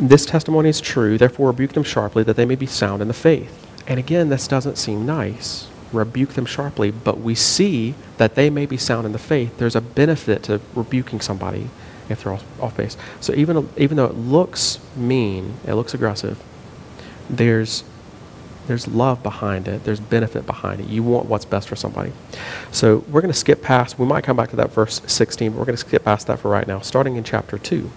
[0.00, 3.14] This testimony is true, therefore rebuke them sharply that they may be sound in the
[3.14, 3.68] faith.
[3.86, 5.68] And again, this doesn't seem nice.
[5.92, 9.58] Rebuke them sharply, but we see that they may be sound in the faith.
[9.58, 11.70] There's a benefit to rebuking somebody
[12.08, 12.96] if they're off, off base.
[13.20, 16.42] So even, even though it looks mean, it looks aggressive,
[17.28, 17.84] there's
[18.66, 19.84] there's love behind it.
[19.84, 20.86] There's benefit behind it.
[20.86, 22.12] You want what's best for somebody.
[22.70, 25.58] So we're going to skip past, we might come back to that verse 16, but
[25.58, 27.90] we're going to skip past that for right now, starting in chapter 2.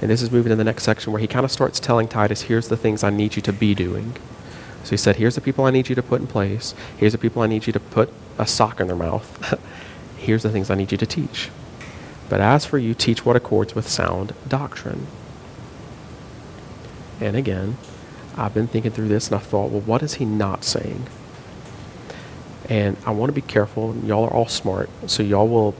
[0.00, 2.42] And this is moving to the next section where he kind of starts telling Titus,
[2.42, 4.14] here's the things I need you to be doing.
[4.84, 6.74] So he said, here's the people I need you to put in place.
[6.96, 9.60] Here's the people I need you to put a sock in their mouth.
[10.16, 11.50] here's the things I need you to teach.
[12.28, 15.06] But as for you, teach what accords with sound doctrine.
[17.20, 17.76] And again,
[18.36, 21.06] I've been thinking through this and I thought, well, what is he not saying?
[22.68, 23.94] And I want to be careful.
[24.04, 25.74] Y'all are all smart, so y'all will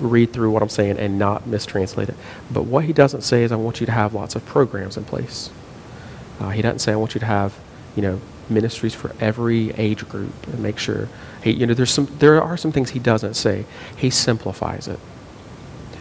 [0.00, 2.14] read through what I'm saying and not mistranslate it.
[2.50, 5.04] But what he doesn't say is, I want you to have lots of programs in
[5.04, 5.50] place.
[6.40, 7.58] Uh, he doesn't say, I want you to have,
[7.96, 11.08] you know, ministries for every age group and make sure.
[11.42, 13.66] He, you know, there's some, there are some things he doesn't say.
[13.96, 15.00] He simplifies it.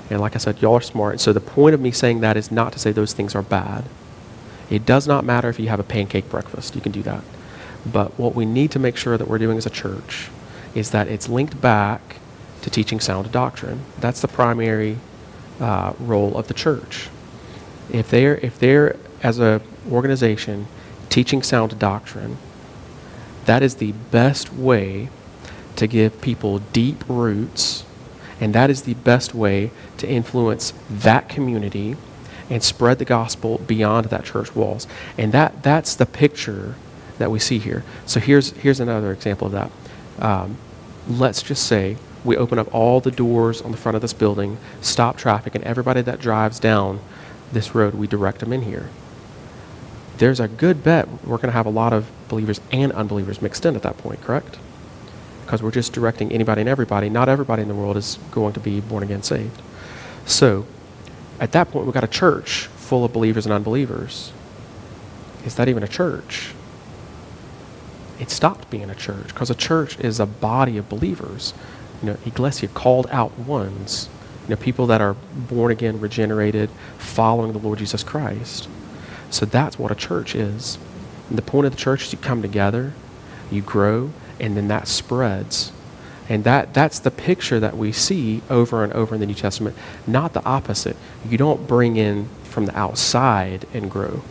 [0.09, 1.19] And like I said, y'all are smart.
[1.19, 3.83] So the point of me saying that is not to say those things are bad.
[4.69, 6.75] It does not matter if you have a pancake breakfast.
[6.75, 7.23] You can do that.
[7.85, 10.29] But what we need to make sure that we're doing as a church
[10.75, 12.17] is that it's linked back
[12.61, 13.81] to teaching sound doctrine.
[13.99, 14.97] That's the primary
[15.59, 17.09] uh, role of the church.
[17.89, 20.67] If they're, if they're, as an organization,
[21.09, 22.37] teaching sound doctrine,
[23.45, 25.09] that is the best way
[25.77, 27.85] to give people deep roots,
[28.41, 31.95] and that is the best way to influence that community
[32.49, 34.87] and spread the gospel beyond that church walls.
[35.17, 36.75] And that, that's the picture
[37.17, 37.83] that we see here.
[38.05, 39.71] So here's, here's another example of that.
[40.19, 40.57] Um,
[41.07, 44.57] let's just say we open up all the doors on the front of this building,
[44.81, 46.99] stop traffic, and everybody that drives down
[47.51, 48.89] this road, we direct them in here.
[50.17, 53.65] There's a good bet we're going to have a lot of believers and unbelievers mixed
[53.65, 54.57] in at that point, correct?
[55.45, 57.09] Because we're just directing anybody and everybody.
[57.09, 59.61] Not everybody in the world is going to be born again saved.
[60.25, 60.65] So,
[61.39, 64.31] at that point, we've got a church full of believers and unbelievers.
[65.45, 66.53] Is that even a church?
[68.19, 71.53] It stopped being a church because a church is a body of believers
[72.01, 74.09] you know, ecclesia, called out ones,
[74.43, 78.69] you know, people that are born again, regenerated, following the Lord Jesus Christ.
[79.29, 80.77] So that's what a church is.
[81.29, 82.93] And the point of the church is you come together,
[83.51, 85.71] you grow, and then that spreads.
[86.29, 89.75] And that, that's the picture that we see over and over in the New Testament,
[90.05, 90.97] not the opposite.
[91.27, 94.23] You don't bring in from the outside and grow.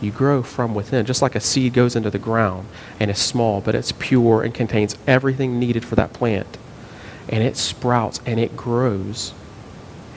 [0.00, 2.68] You grow from within, just like a seed goes into the ground
[3.00, 6.58] and is small, but it's pure and contains everything needed for that plant
[7.28, 9.32] and it sprouts and it grows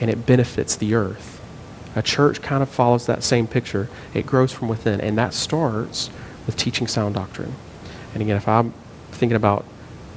[0.00, 1.40] and it benefits the earth.
[1.96, 3.88] A church kind of follows that same picture.
[4.14, 6.08] It grows from within, and that starts
[6.46, 7.54] with teaching sound doctrine.
[8.14, 8.72] And again, if I'm
[9.10, 9.64] thinking about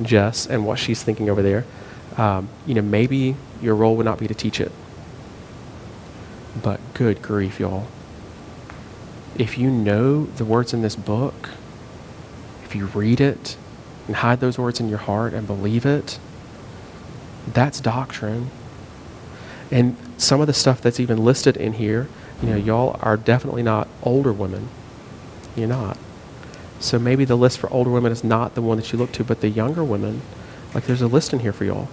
[0.02, 1.66] Jess and what she's thinking over there,
[2.18, 4.72] um, you know, maybe your role would not be to teach it.
[6.62, 7.88] But good grief, y'all.
[9.36, 11.50] If you know the words in this book,
[12.64, 13.58] if you read it
[14.08, 16.20] and hide those words in your heart and believe it,
[17.48, 18.52] that's doctrine.
[19.72, 22.08] And some of the stuff that's even listed in here,
[22.42, 24.70] you know, y'all are definitely not older women.
[25.56, 25.98] You're not.
[26.84, 29.24] So maybe the list for older women is not the one that you look to,
[29.24, 30.22] but the younger women,
[30.76, 31.88] like there's a list in here for y'all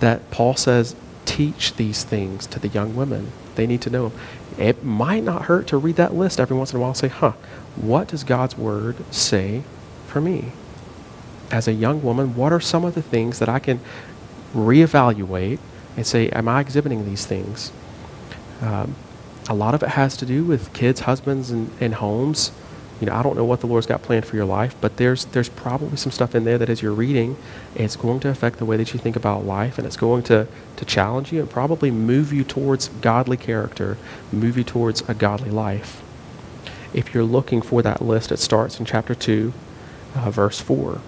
[0.00, 3.32] that Paul says teach these things to the young women.
[3.54, 4.20] They need to know them.
[4.58, 7.08] It might not hurt to read that list every once in a while and say,
[7.08, 7.32] huh,
[7.74, 9.62] what does God's word say
[10.06, 10.52] for me?
[11.50, 13.80] As a young woman, what are some of the things that I can
[14.54, 15.58] reevaluate
[15.96, 17.72] and say, Am I exhibiting these things?
[18.60, 18.94] Um,
[19.48, 22.50] a lot of it has to do with kids, husbands, and, and homes.
[23.00, 25.26] You know, I don't know what the Lord's got planned for your life, but there's
[25.26, 27.36] there's probably some stuff in there that as you're reading,
[27.74, 30.46] it's going to affect the way that you think about life, and it's going to
[30.76, 33.98] to challenge you and probably move you towards godly character,
[34.32, 36.02] move you towards a godly life.
[36.94, 39.52] If you're looking for that list, it starts in chapter two,
[40.14, 41.02] uh, verse four.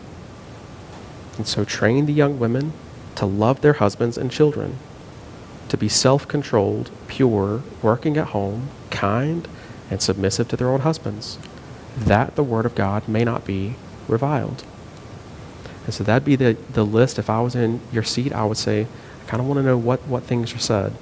[1.39, 2.75] And so, train the young women
[3.15, 4.77] to love their husbands and children,
[5.71, 9.49] to be self-controlled, pure, working at home, kind,
[9.91, 11.39] and submissive to their own husbands
[12.01, 13.75] that the word of God may not be
[14.07, 14.65] reviled.
[15.85, 17.19] And so that'd be the, the list.
[17.19, 19.79] If I was in your seat, I would say, I kind of want to know
[19.79, 20.93] what, what things are said.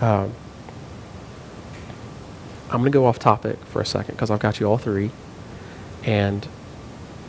[0.00, 0.32] Um,
[2.70, 5.10] I'm going to go off topic for a second because I've got you all three.
[6.04, 6.46] And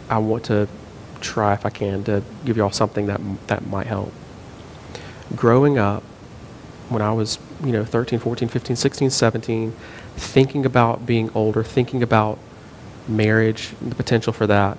[0.09, 0.67] I want to
[1.21, 4.13] try, if I can, to give you all something that, that might help.
[5.35, 6.03] Growing up,
[6.89, 9.75] when I was, you know, 13, 14, 15, 16, 17,
[10.15, 12.39] thinking about being older, thinking about
[13.09, 14.77] marriage, the potential for that,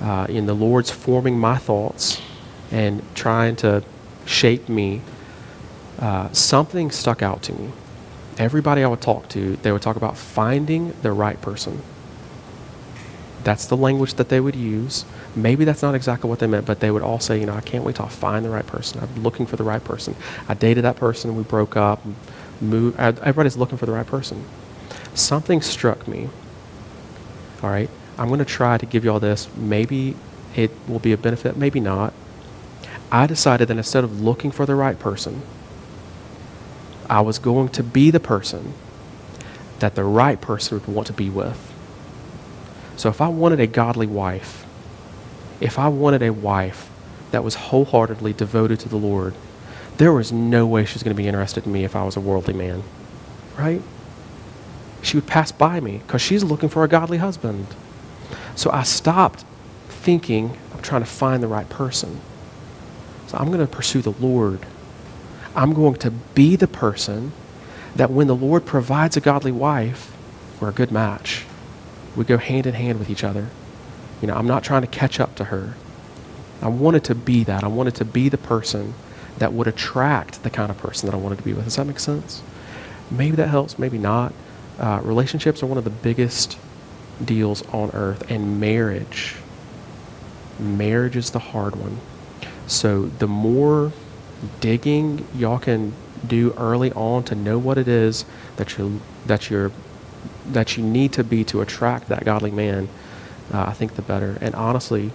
[0.00, 2.20] uh, in the Lord's forming my thoughts
[2.70, 3.82] and trying to
[4.26, 5.00] shape me,
[5.98, 7.70] uh, something stuck out to me.
[8.38, 11.82] Everybody I would talk to, they would talk about finding the right person.
[13.44, 15.04] That's the language that they would use.
[15.36, 17.60] Maybe that's not exactly what they meant, but they would all say, you know, I
[17.60, 19.00] can't wait I find the right person.
[19.00, 20.16] I'm looking for the right person.
[20.48, 22.02] I dated that person, we broke up,
[22.60, 22.98] moved.
[22.98, 24.44] Everybody's looking for the right person.
[25.14, 26.30] Something struck me
[27.64, 29.48] all right, I'm going to try to give you all this.
[29.56, 30.14] Maybe
[30.54, 32.12] it will be a benefit, maybe not.
[33.10, 35.40] I decided that instead of looking for the right person,
[37.08, 38.74] I was going to be the person
[39.78, 41.72] that the right person would want to be with.
[42.98, 44.66] So if I wanted a godly wife,
[45.58, 46.90] if I wanted a wife
[47.30, 49.34] that was wholeheartedly devoted to the Lord,
[49.96, 52.14] there was no way she was going to be interested in me if I was
[52.14, 52.82] a worldly man.
[53.56, 53.80] Right?
[55.04, 57.66] She would pass by me because she's looking for a godly husband.
[58.56, 59.44] So I stopped
[59.88, 62.20] thinking I'm trying to find the right person.
[63.26, 64.60] So I'm going to pursue the Lord.
[65.54, 67.32] I'm going to be the person
[67.94, 70.12] that when the Lord provides a godly wife,
[70.60, 71.44] we're a good match.
[72.16, 73.48] We go hand in hand with each other.
[74.20, 75.74] You know, I'm not trying to catch up to her.
[76.62, 77.62] I wanted to be that.
[77.62, 78.94] I wanted to be the person
[79.38, 81.64] that would attract the kind of person that I wanted to be with.
[81.64, 82.42] Does that make sense?
[83.10, 84.32] Maybe that helps, maybe not.
[84.78, 86.58] Uh, relationships are one of the biggest
[87.24, 89.36] deals on earth, and marriage,
[90.58, 91.98] marriage is the hard one.
[92.66, 93.92] So the more
[94.60, 95.92] digging y'all can
[96.26, 98.24] do early on to know what it is
[98.56, 99.70] that you that you're
[100.46, 102.88] that you need to be to attract that godly man,
[103.52, 104.38] uh, I think the better.
[104.40, 105.10] And honestly,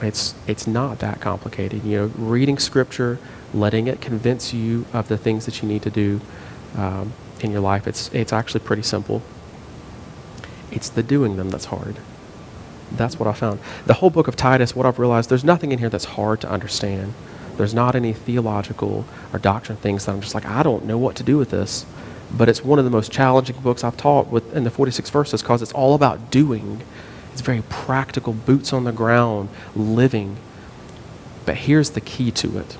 [0.00, 1.84] it's it's not that complicated.
[1.84, 3.18] You know, reading scripture,
[3.54, 6.20] letting it convince you of the things that you need to do.
[6.76, 7.12] Um,
[7.44, 9.22] in your life, it's, it's actually pretty simple.
[10.70, 11.96] It's the doing them that's hard.
[12.92, 13.60] That's what I found.
[13.86, 16.50] The whole book of Titus, what I've realized, there's nothing in here that's hard to
[16.50, 17.14] understand.
[17.56, 21.16] There's not any theological or doctrine things that I'm just like, I don't know what
[21.16, 21.86] to do with this.
[22.32, 25.42] But it's one of the most challenging books I've taught with in the 46 verses
[25.42, 26.82] because it's all about doing.
[27.32, 30.36] It's very practical, boots on the ground, living.
[31.44, 32.76] But here's the key to it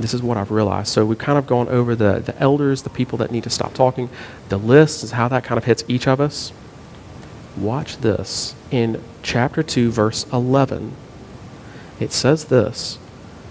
[0.00, 0.88] this is what I've realized.
[0.88, 3.74] So we've kind of gone over the, the elders, the people that need to stop
[3.74, 4.08] talking.
[4.48, 6.52] The list is how that kind of hits each of us.
[7.56, 8.54] Watch this.
[8.70, 10.94] In chapter 2, verse 11,
[12.00, 12.98] it says this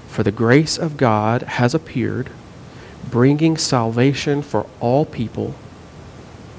[0.07, 2.31] For the grace of God has appeared,
[3.09, 5.53] bringing salvation for all people.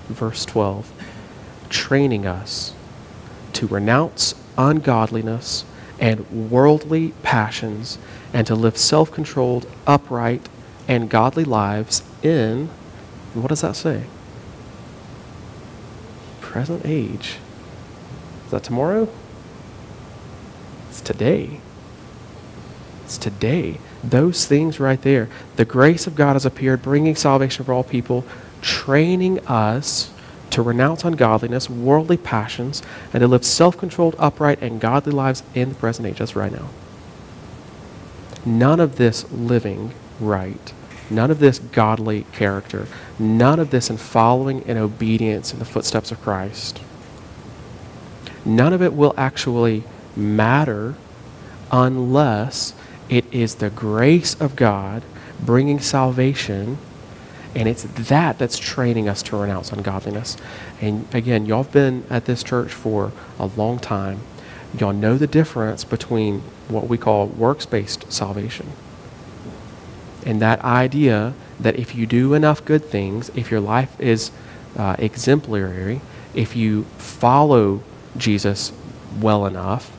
[0.09, 0.92] Verse 12,
[1.68, 2.75] training us
[3.55, 5.64] to renounce ungodliness
[6.03, 7.97] and worldly passions
[8.35, 10.49] and to live self controlled, upright,
[10.88, 12.69] and godly lives in,
[13.35, 14.03] what does that say?
[16.41, 17.37] Present age.
[18.45, 19.09] Is that tomorrow?
[20.90, 21.61] It's today.
[23.05, 23.79] It's today.
[24.03, 25.29] Those things right there.
[25.55, 28.25] The grace of God has appeared, bringing salvation for all people,
[28.61, 30.12] training us
[30.53, 32.83] to renounce ungodliness, worldly passions,
[33.13, 36.19] and to live self controlled, upright, and godly lives in the present age.
[36.19, 36.69] That's right now.
[38.44, 40.73] None of this living right,
[41.11, 42.87] none of this godly character,
[43.19, 46.81] none of this in following in obedience in the footsteps of Christ,
[48.44, 49.85] none of it will actually
[50.17, 50.94] matter
[51.71, 52.75] unless
[53.09, 55.03] it is the grace of God
[55.40, 56.79] bringing salvation.
[57.55, 60.37] And it's that that's training us to renounce ungodliness.
[60.81, 64.21] And again, y'all have been at this church for a long time.
[64.79, 68.73] Y'all know the difference between what we call works based salvation.
[70.25, 74.31] And that idea that if you do enough good things, if your life is
[74.77, 76.00] uh, exemplary,
[76.35, 77.83] if you follow
[78.17, 78.73] Jesus
[79.21, 79.94] well enough,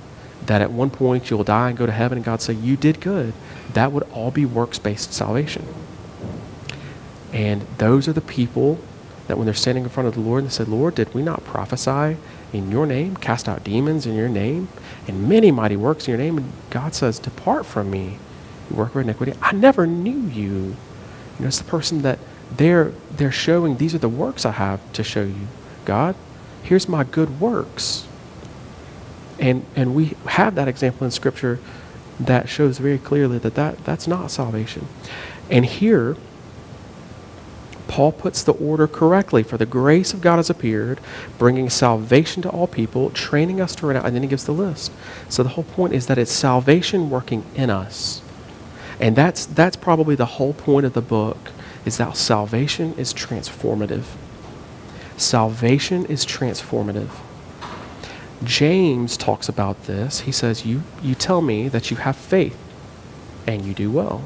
[0.45, 2.99] that at one point you'll die and go to heaven and God say, You did
[2.99, 3.33] good.
[3.73, 5.65] That would all be works based salvation.
[7.33, 8.79] And those are the people
[9.27, 11.23] that when they're standing in front of the Lord and they said, Lord, did we
[11.23, 12.17] not prophesy
[12.51, 14.67] in your name, cast out demons in your name,
[15.07, 16.37] and many mighty works in your name?
[16.37, 18.19] And God says, Depart from me,
[18.69, 19.33] you worker of iniquity.
[19.41, 20.45] I never knew you.
[20.45, 20.75] You
[21.39, 22.19] know, it's the person that
[22.55, 25.47] they're they're showing these are the works I have to show you.
[25.85, 26.15] God,
[26.61, 28.07] here's my good works.
[29.39, 31.59] And and we have that example in scripture
[32.19, 34.87] that shows very clearly that, that that's not salvation.
[35.49, 36.15] And here
[37.87, 39.43] Paul puts the order correctly.
[39.43, 40.99] For the grace of God has appeared,
[41.37, 44.91] bringing salvation to all people, training us to renounce, and then he gives the list.
[45.29, 48.21] So the whole point is that it's salvation working in us.
[48.99, 51.51] And that's, that's probably the whole point of the book,
[51.85, 54.05] is that salvation is transformative.
[55.17, 57.09] Salvation is transformative.
[58.43, 60.21] James talks about this.
[60.21, 62.57] He says, you, you tell me that you have faith,
[63.45, 64.25] and you do well.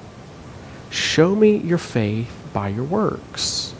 [0.89, 3.73] Show me your faith by your works.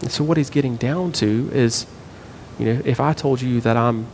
[0.00, 1.86] And so what he's getting down to is,
[2.58, 4.06] you know, if I told you that I'm,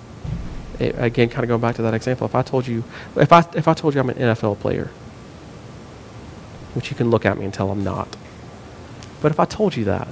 [0.79, 2.85] again, kind of going back to that example, if I told you,
[3.17, 4.91] if I, if I told you I'm an NFL player,
[6.75, 8.17] which you can look at me and tell I'm not,
[9.23, 10.09] but if I told you that,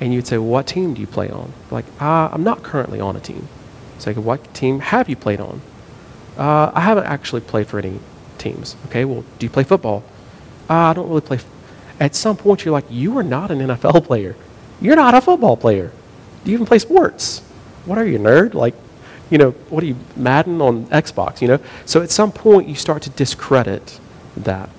[0.00, 1.52] and you'd say, well, what team do you play on?
[1.70, 3.48] Like, uh, I'm not currently on a team.
[3.98, 5.60] So what team have you played on?
[6.38, 8.00] Uh, I haven't actually played for any
[8.38, 8.76] teams.
[8.86, 10.02] Okay, well, do you play football?
[10.70, 11.38] Uh, I don't really play
[12.00, 14.34] at some point you're like, you are not an NFL player.
[14.80, 15.92] You're not a football player.
[16.42, 17.40] Do you even play sports?
[17.84, 18.54] What are you, nerd?
[18.54, 18.74] Like,
[19.28, 21.60] you know, what are you, Madden on Xbox, you know?
[21.84, 24.00] So at some point you start to discredit
[24.36, 24.70] that.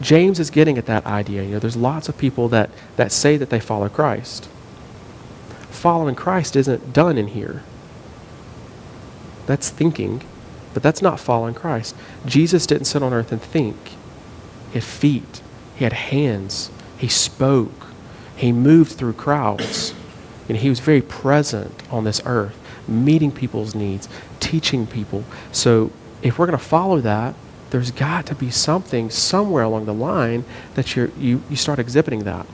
[0.00, 1.42] James is getting at that idea.
[1.42, 4.48] You know, there's lots of people that, that say that they follow Christ.
[5.70, 7.62] Following Christ isn't done in here.
[9.46, 10.22] That's thinking,
[10.74, 11.96] but that's not following Christ.
[12.24, 13.76] Jesus didn't sit on earth and think.
[14.72, 15.40] He feet,
[15.76, 16.70] he had hands.
[16.98, 17.86] He spoke.
[18.34, 19.94] He moved through crowds.
[20.48, 22.56] And he was very present on this earth,
[22.88, 24.08] meeting people's needs,
[24.40, 25.24] teaching people.
[25.52, 25.90] So
[26.22, 27.34] if we're going to follow that,
[27.70, 32.24] there's got to be something somewhere along the line that you you, you start exhibiting
[32.24, 32.46] that.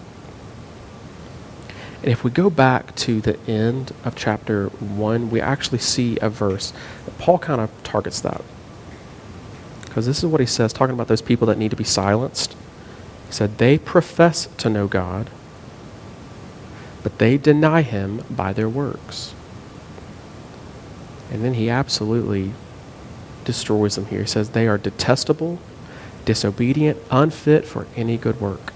[2.02, 6.28] And if we go back to the end of chapter 1, we actually see a
[6.28, 6.72] verse.
[7.18, 8.42] Paul kind of targets that.
[9.84, 12.56] Because this is what he says, talking about those people that need to be silenced.
[13.32, 15.30] He said, They profess to know God,
[17.02, 19.32] but they deny him by their works.
[21.30, 22.52] And then he absolutely
[23.46, 24.20] destroys them here.
[24.20, 25.58] He says, They are detestable,
[26.26, 28.74] disobedient, unfit for any good work.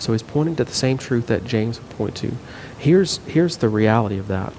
[0.00, 2.32] So he's pointing to the same truth that James would point to.
[2.80, 4.52] Here's, here's the reality of that.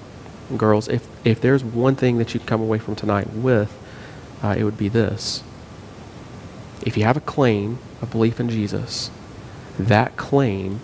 [0.56, 3.70] Girls, if, if there's one thing that you'd come away from tonight with,
[4.42, 5.42] uh, it would be this.
[6.84, 9.10] If you have a claim of belief in Jesus,
[9.78, 10.80] that claim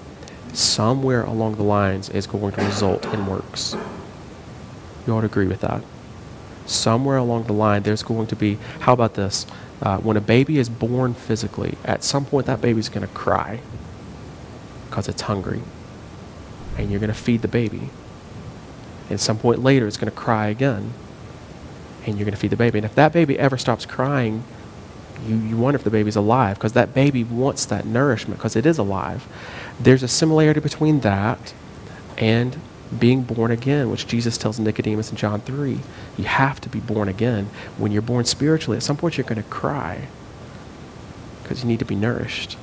[0.52, 3.76] somewhere along the lines is going to result in works.
[5.06, 5.82] You ought to agree with that.
[6.66, 9.46] Somewhere along the line, there's going to be, how about this?
[9.80, 13.60] Uh, when a baby is born physically, at some point that baby's going to cry
[14.88, 15.62] because it's hungry.
[16.76, 17.90] And you're going to feed the baby.
[19.10, 20.92] And some point later, it's going to cry again.
[22.06, 22.78] And you're going to feed the baby.
[22.78, 24.44] And if that baby ever stops crying,
[25.26, 28.66] you, you wonder if the baby's alive because that baby wants that nourishment because it
[28.66, 29.26] is alive.
[29.80, 31.54] There's a similarity between that
[32.16, 32.60] and
[32.98, 35.78] being born again, which Jesus tells Nicodemus in John 3.
[36.16, 37.46] You have to be born again.
[37.76, 40.08] When you're born spiritually, at some point you're going to cry
[41.42, 42.56] because you need to be nourished.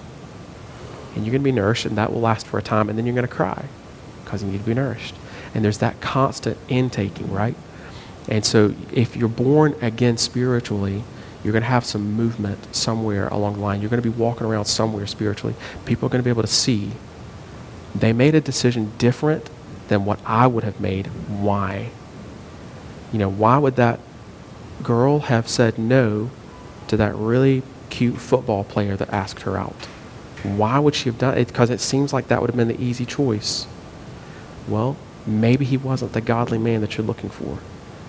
[1.16, 3.06] And you're going to be nourished, and that will last for a time, and then
[3.06, 3.66] you're going to cry
[4.24, 5.16] because you need to be nourished.
[5.54, 7.56] And there's that constant intaking, right?
[8.28, 11.04] And so if you're born again spiritually,
[11.46, 13.80] you're going to have some movement somewhere along the line.
[13.80, 15.56] You're going to be walking around somewhere spiritually.
[15.86, 16.92] People are going to be able to see
[17.94, 19.52] they made a decision different
[19.88, 21.06] than what I would have made.
[21.06, 21.92] Why?
[23.14, 24.00] You know, why would that
[24.82, 26.32] girl have said no
[26.88, 29.86] to that really cute football player that asked her out?
[30.42, 31.48] Why would she have done it?
[31.48, 33.68] Because it seems like that would have been the easy choice.
[34.68, 37.60] Well, maybe he wasn't the godly man that you're looking for.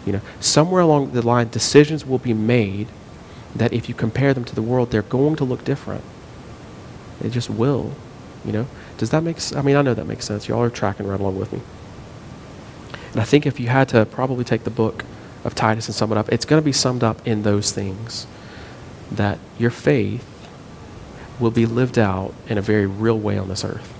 [0.06, 2.88] You know, somewhere along the line, decisions will be made
[3.58, 6.04] that if you compare them to the world, they're going to look different.
[7.20, 7.92] They just will.
[8.44, 8.66] You know,
[8.98, 9.38] does that make?
[9.56, 10.46] I mean, I know that makes sense.
[10.46, 11.60] Y'all are tracking right along with me.
[13.12, 15.04] And I think if you had to probably take the book
[15.42, 18.26] of Titus and sum it up, it's going to be summed up in those things.
[19.10, 20.24] That your faith
[21.40, 23.92] will be lived out in a very real way on this earth.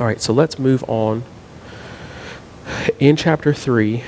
[0.00, 1.22] All right, so let's move on.
[2.98, 4.02] In chapter 3,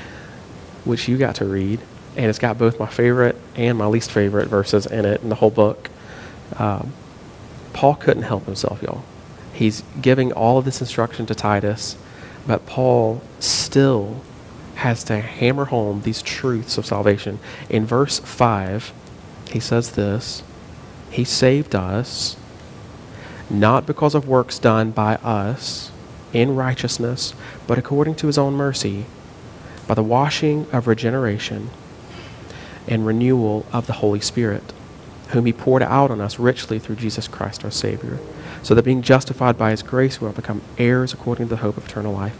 [0.83, 1.79] which you got to read,
[2.15, 5.35] and it's got both my favorite and my least favorite verses in it in the
[5.35, 5.89] whole book.
[6.57, 6.93] Um,
[7.73, 9.03] Paul couldn't help himself, y'all.
[9.53, 11.97] He's giving all of this instruction to Titus,
[12.47, 14.21] but Paul still
[14.75, 17.39] has to hammer home these truths of salvation.
[17.69, 18.93] In verse 5,
[19.49, 20.43] he says this
[21.09, 22.37] He saved us
[23.49, 25.91] not because of works done by us
[26.33, 27.33] in righteousness,
[27.67, 29.05] but according to his own mercy,
[29.87, 31.69] by the washing of regeneration
[32.87, 34.73] and renewal of the Holy Spirit,
[35.29, 38.19] whom he poured out on us richly through Jesus Christ our Savior,
[38.61, 41.77] so that being justified by his grace, we will become heirs according to the hope
[41.77, 42.37] of eternal life.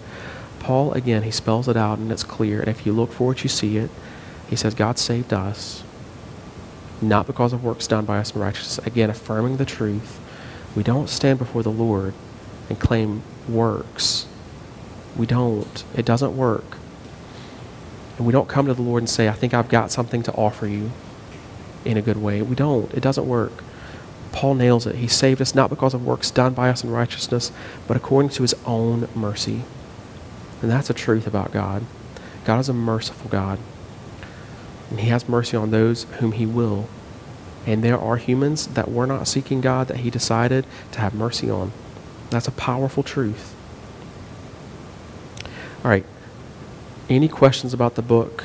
[0.59, 2.59] Paul, again, he spells it out and it's clear.
[2.59, 3.91] And if you look for it, you see it.
[4.49, 5.83] He says, God saved us,
[7.01, 8.85] not because of works done by us in righteousness.
[8.85, 10.19] Again, affirming the truth.
[10.75, 12.13] We don't stand before the Lord
[12.69, 14.25] and claim works.
[15.15, 15.83] We don't.
[15.95, 16.77] It doesn't work.
[18.17, 20.33] And we don't come to the Lord and say, I think I've got something to
[20.33, 20.91] offer you
[21.83, 22.41] in a good way.
[22.41, 22.91] We don't.
[22.93, 23.63] It doesn't work.
[24.31, 24.95] Paul nails it.
[24.95, 27.51] He saved us not because of works done by us in righteousness,
[27.87, 29.61] but according to his own mercy.
[30.61, 31.83] And that's a truth about God.
[32.45, 33.59] God is a merciful God.
[34.89, 36.87] And He has mercy on those whom He will.
[37.65, 41.49] And there are humans that were not seeking God that He decided to have mercy
[41.49, 41.71] on.
[42.29, 43.55] That's a powerful truth.
[45.83, 46.05] All right.
[47.09, 48.43] Any questions about the book?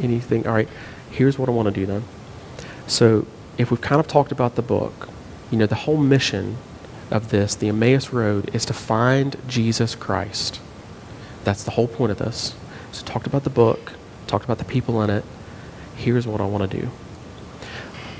[0.00, 0.46] Anything?
[0.46, 0.68] All right.
[1.10, 2.04] Here's what I want to do then.
[2.86, 3.26] So,
[3.58, 5.08] if we've kind of talked about the book,
[5.50, 6.58] you know, the whole mission
[7.10, 10.60] of this, the Emmaus Road, is to find Jesus Christ.
[11.42, 12.54] That's the whole point of this.
[12.92, 13.94] So, talked about the book,
[14.28, 15.24] talked about the people in it.
[15.96, 16.90] Here's what I want to do.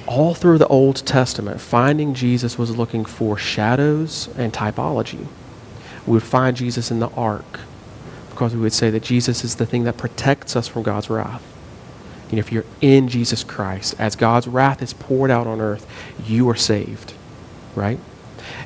[0.09, 5.27] All through the Old Testament, finding Jesus was looking for shadows and typology.
[6.05, 7.61] We would find Jesus in the ark
[8.37, 11.43] because we would say that Jesus is the thing that protects us from God's wrath.
[12.31, 15.87] And if you're in Jesus Christ, as God's wrath is poured out on earth,
[16.27, 17.15] you are saved,
[17.75, 17.99] right?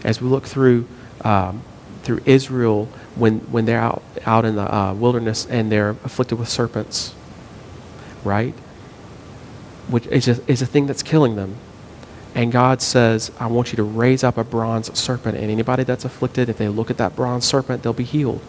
[0.04, 0.86] as we look through
[1.22, 1.62] um,
[2.02, 6.48] through Israel when when they're out out in the uh, wilderness and they're afflicted with
[6.48, 7.14] serpents,
[8.24, 8.54] right?
[9.88, 11.56] Which is a, is a thing that's killing them.
[12.34, 15.36] And God says, I want you to raise up a bronze serpent.
[15.36, 18.40] And anybody that's afflicted, if they look at that bronze serpent, they'll be healed.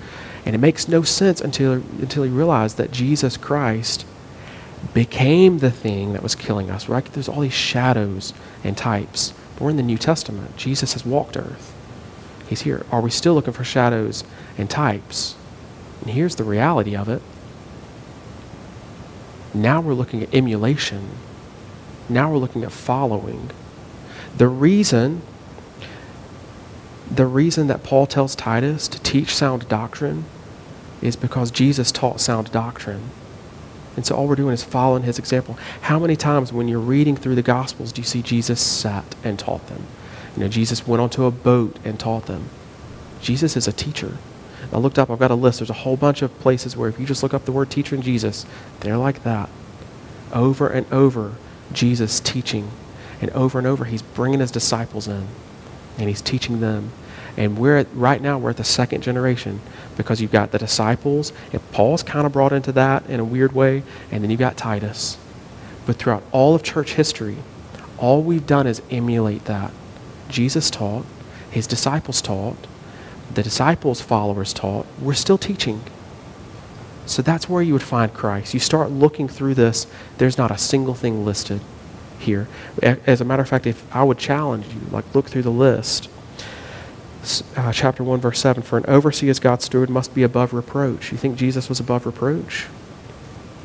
[0.45, 4.05] And it makes no sense until, until you realize that Jesus Christ
[4.93, 7.05] became the thing that was killing us, right?
[7.05, 8.33] There's all these shadows
[8.63, 9.33] and types.
[9.55, 10.57] But We're in the New Testament.
[10.57, 11.73] Jesus has walked earth.
[12.47, 12.85] He's here.
[12.91, 14.23] Are we still looking for shadows
[14.57, 15.35] and types?
[16.01, 17.21] And here's the reality of it.
[19.53, 21.09] Now we're looking at emulation.
[22.09, 23.51] Now we're looking at following.
[24.37, 25.21] The reason
[27.13, 30.23] the reason that Paul tells Titus to teach sound doctrine
[31.01, 33.09] is because Jesus taught sound doctrine.
[33.97, 35.57] And so all we're doing is following his example.
[35.81, 39.37] How many times when you're reading through the Gospels do you see Jesus sat and
[39.37, 39.83] taught them?
[40.37, 42.45] You know, Jesus went onto a boat and taught them.
[43.19, 44.17] Jesus is a teacher.
[44.71, 45.59] I looked up, I've got a list.
[45.59, 47.95] There's a whole bunch of places where if you just look up the word teacher
[47.95, 48.45] and Jesus,
[48.79, 49.49] they're like that.
[50.31, 51.35] Over and over,
[51.73, 52.71] Jesus teaching.
[53.19, 55.27] And over and over, he's bringing his disciples in
[55.97, 56.91] and he's teaching them.
[57.37, 59.61] And we're at, right now, we're at the second generation
[59.95, 63.53] because you've got the disciples, and Paul's kind of brought into that in a weird
[63.53, 65.17] way, and then you've got Titus.
[65.85, 67.37] But throughout all of church history,
[67.97, 69.71] all we've done is emulate that.
[70.27, 71.05] Jesus taught,
[71.49, 72.57] his disciples taught,
[73.33, 74.85] the disciples' followers taught.
[74.99, 75.81] We're still teaching.
[77.05, 78.53] So that's where you would find Christ.
[78.53, 79.87] You start looking through this,
[80.17, 81.61] there's not a single thing listed
[82.21, 82.47] here.
[82.81, 86.09] As a matter of fact, if I would challenge you, like look through the list,
[87.55, 91.11] uh, chapter 1, verse 7 For an overseer as God's steward must be above reproach.
[91.11, 92.67] You think Jesus was above reproach?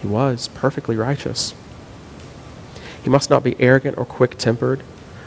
[0.02, 1.54] He was perfectly righteous.
[3.02, 4.82] He must not be arrogant or quick tempered,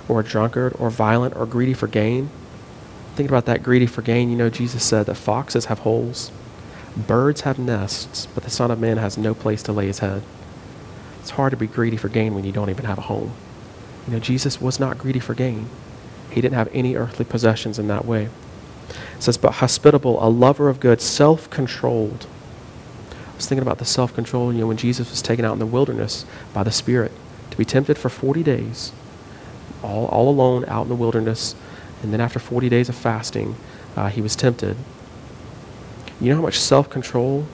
[0.07, 2.30] or a drunkard, or violent, or greedy for gain.
[3.15, 4.30] Think about that greedy for gain.
[4.30, 6.32] You know, Jesus said that foxes have holes,
[6.95, 10.23] birds have nests, but the Son of Man has no place to lay his head.
[11.20, 13.34] It's hard to be greedy for gain when you don't even have a home.
[14.07, 15.70] You know, Jesus was not greedy for gain.
[16.32, 18.30] He didn't have any earthly possessions in that way.
[18.89, 22.28] It says, but hospitable, a lover of good, self controlled.
[23.11, 25.59] I was thinking about the self control, you know, when Jesus was taken out in
[25.59, 27.11] the wilderness by the Spirit
[27.51, 28.91] to be tempted for 40 days,
[29.84, 31.55] all, all alone out in the wilderness.
[32.01, 33.55] And then after 40 days of fasting,
[33.95, 34.78] uh, he was tempted.
[36.20, 37.45] You know how much self control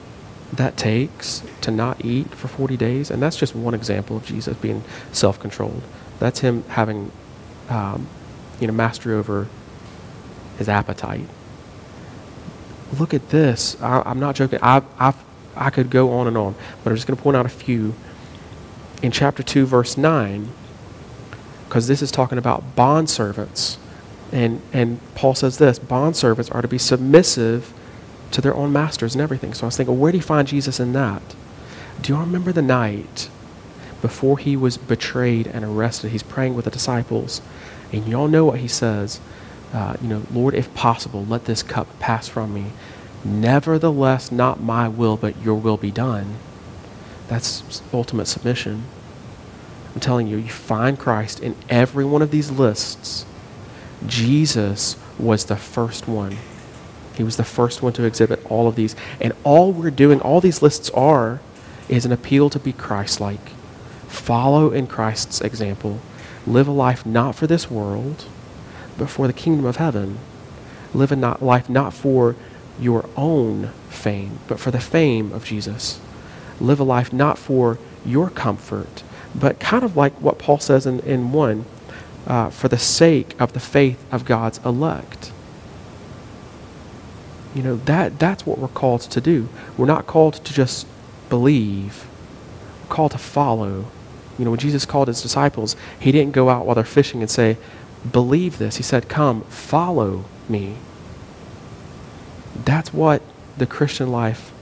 [0.52, 3.10] that takes to not eat for 40 days?
[3.10, 5.82] And that's just one example of Jesus being self controlled.
[6.18, 7.10] That's him having,
[7.68, 8.06] um,
[8.60, 9.48] you know, mastery over
[10.58, 11.26] his appetite.
[12.98, 13.80] Look at this.
[13.82, 14.58] I, I'm not joking.
[14.62, 15.14] I, I,
[15.56, 17.94] I could go on and on, but I'm just going to point out a few.
[19.02, 20.48] In chapter 2, verse 9,
[21.68, 23.78] because this is talking about bond servants.
[24.32, 27.72] And, and Paul says this bond servants are to be submissive
[28.32, 29.54] to their own masters and everything.
[29.54, 31.22] So I was thinking, where do you find Jesus in that?
[32.00, 33.30] Do you all remember the night
[34.02, 36.10] before he was betrayed and arrested?
[36.10, 37.40] He's praying with the disciples.
[37.92, 39.20] And you all know what he says.
[39.72, 42.66] Uh, you know, Lord, if possible, let this cup pass from me.
[43.24, 46.36] Nevertheless, not my will, but your will be done.
[47.28, 48.84] That's ultimate submission.
[49.94, 53.24] I'm telling you, you find Christ in every one of these lists.
[54.06, 56.36] Jesus was the first one.
[57.16, 58.94] He was the first one to exhibit all of these.
[59.20, 61.40] And all we're doing, all these lists are,
[61.88, 63.50] is an appeal to be Christ like.
[64.08, 66.00] Follow in Christ's example.
[66.46, 68.26] Live a life not for this world,
[68.98, 70.18] but for the kingdom of heaven.
[70.94, 72.36] Live a not, life not for
[72.78, 76.00] your own fame, but for the fame of Jesus.
[76.60, 79.02] Live a life not for your comfort,
[79.34, 81.64] but kind of like what Paul says in, in 1
[82.26, 85.32] uh, for the sake of the faith of God's elect.
[87.56, 89.48] You know, that, that's what we're called to do.
[89.78, 90.86] We're not called to just
[91.30, 92.06] believe,
[92.82, 93.86] we're called to follow.
[94.38, 97.30] You know, when Jesus called his disciples, he didn't go out while they're fishing and
[97.30, 97.56] say,
[98.12, 98.76] Believe this.
[98.76, 100.76] He said, Come, follow me.
[102.62, 103.22] That's what
[103.56, 104.52] the Christian life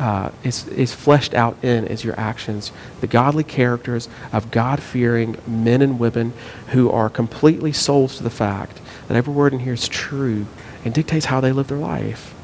[0.00, 2.72] uh, is, is fleshed out in is your actions.
[3.00, 6.32] The godly characters of God fearing men and women
[6.70, 10.46] who are completely sold to the fact that every word in here is true
[10.84, 12.34] and dictates how they live their life.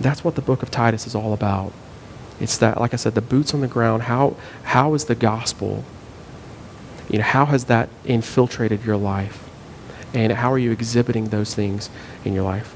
[0.00, 1.72] That's what the book of Titus is all about.
[2.40, 4.04] It's that, like I said, the boots on the ground.
[4.04, 5.84] How, how is the gospel?
[7.08, 9.44] You know, how has that infiltrated your life?
[10.14, 11.90] And how are you exhibiting those things
[12.24, 12.74] in your life?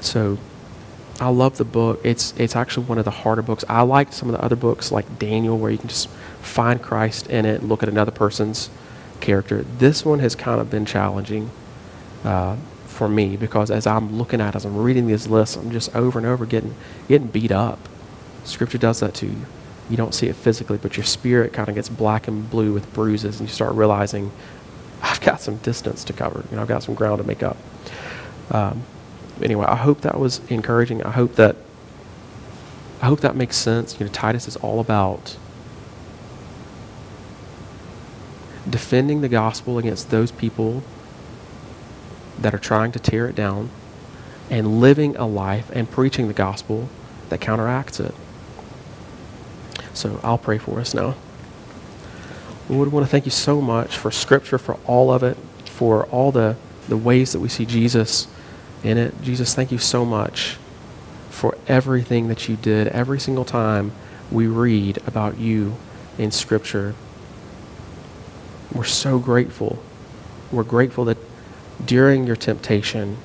[0.00, 0.38] So,
[1.20, 2.00] I love the book.
[2.04, 3.64] It's it's actually one of the harder books.
[3.68, 6.08] I like some of the other books like Daniel, where you can just
[6.40, 8.70] find Christ in it and look at another person's
[9.20, 9.62] character.
[9.62, 11.50] This one has kind of been challenging
[12.24, 12.56] uh,
[12.98, 16.18] for me because as I'm looking at, as I'm reading these lists, I'm just over
[16.18, 16.74] and over getting
[17.06, 17.78] getting beat up.
[18.44, 19.46] Scripture does that to you.
[19.88, 22.92] You don't see it physically, but your spirit kind of gets black and blue with
[22.92, 24.32] bruises, and you start realizing,
[25.00, 26.44] I've got some distance to cover.
[26.50, 27.56] You know, I've got some ground to make up.
[28.50, 28.82] Um,
[29.40, 31.02] anyway, I hope that was encouraging.
[31.04, 31.56] I hope that
[33.00, 33.98] I hope that makes sense.
[33.98, 35.36] You know, Titus is all about
[38.68, 40.82] defending the gospel against those people
[42.38, 43.70] that are trying to tear it down
[44.50, 46.88] and living a life and preaching the gospel
[47.28, 48.14] that counteracts it.
[49.92, 51.16] So I'll pray for us now.
[52.68, 56.04] Lord, I want to thank you so much for Scripture, for all of it, for
[56.06, 56.56] all the,
[56.88, 58.26] the ways that we see Jesus
[58.82, 59.20] in it.
[59.22, 60.56] Jesus, thank you so much
[61.30, 63.92] for everything that you did every single time
[64.30, 65.76] we read about you
[66.18, 66.94] in Scripture.
[68.72, 69.82] We're so grateful.
[70.52, 71.16] We're grateful that
[71.84, 73.18] during your temptation,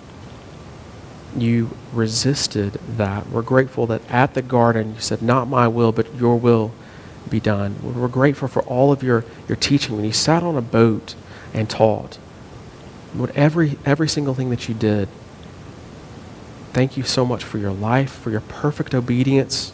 [1.36, 3.30] you resisted that.
[3.30, 6.72] We're grateful that at the garden you said, Not my will, but your will
[7.30, 7.76] be done.
[7.82, 11.16] We're grateful for all of your, your teaching when you sat on a boat
[11.54, 12.16] and taught.
[13.14, 15.08] What every, every single thing that you did.
[16.74, 19.74] Thank you so much for your life, for your perfect obedience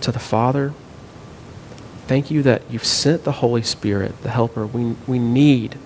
[0.00, 0.72] to the Father.
[2.06, 4.66] Thank you that you've sent the Holy Spirit, the Helper.
[4.66, 5.76] We, we need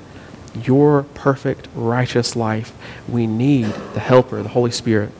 [0.54, 2.72] your perfect, righteous life.
[3.08, 5.12] We need the Helper, the Holy Spirit.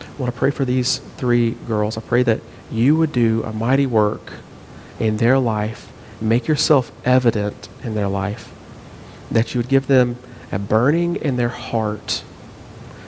[0.00, 1.96] I want to pray for these three girls.
[1.96, 4.34] I pray that you would do a mighty work
[4.98, 8.52] in their life, make yourself evident in their life,
[9.30, 10.16] that you would give them
[10.50, 12.22] a burning in their heart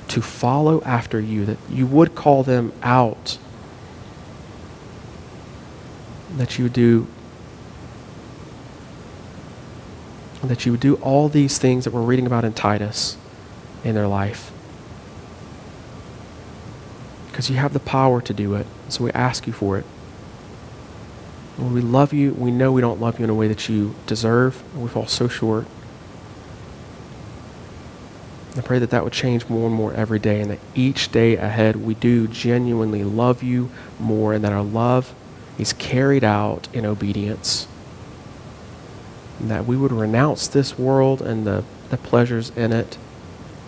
[0.09, 3.39] to follow after you, that you would call them out,
[6.37, 6.73] that you would
[10.49, 13.17] do that you would do all these things that we're reading about in Titus
[13.85, 14.51] in their life.
[17.27, 18.67] Because you have the power to do it.
[18.89, 19.85] So we ask you for it.
[21.59, 22.33] Lord, we love you.
[22.33, 24.63] We know we don't love you in a way that you deserve.
[24.77, 25.67] We fall so short.
[28.57, 31.37] I pray that that would change more and more every day, and that each day
[31.37, 33.71] ahead we do genuinely love you
[34.01, 35.15] more, and that our love
[35.59, 37.69] is carried out in obedience.
[39.41, 42.99] That we would renounce this world and the, the pleasures in it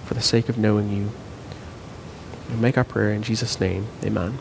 [0.05, 1.11] for the sake of knowing you.
[2.49, 3.87] And make our prayer in Jesus' name.
[4.05, 4.39] Amen.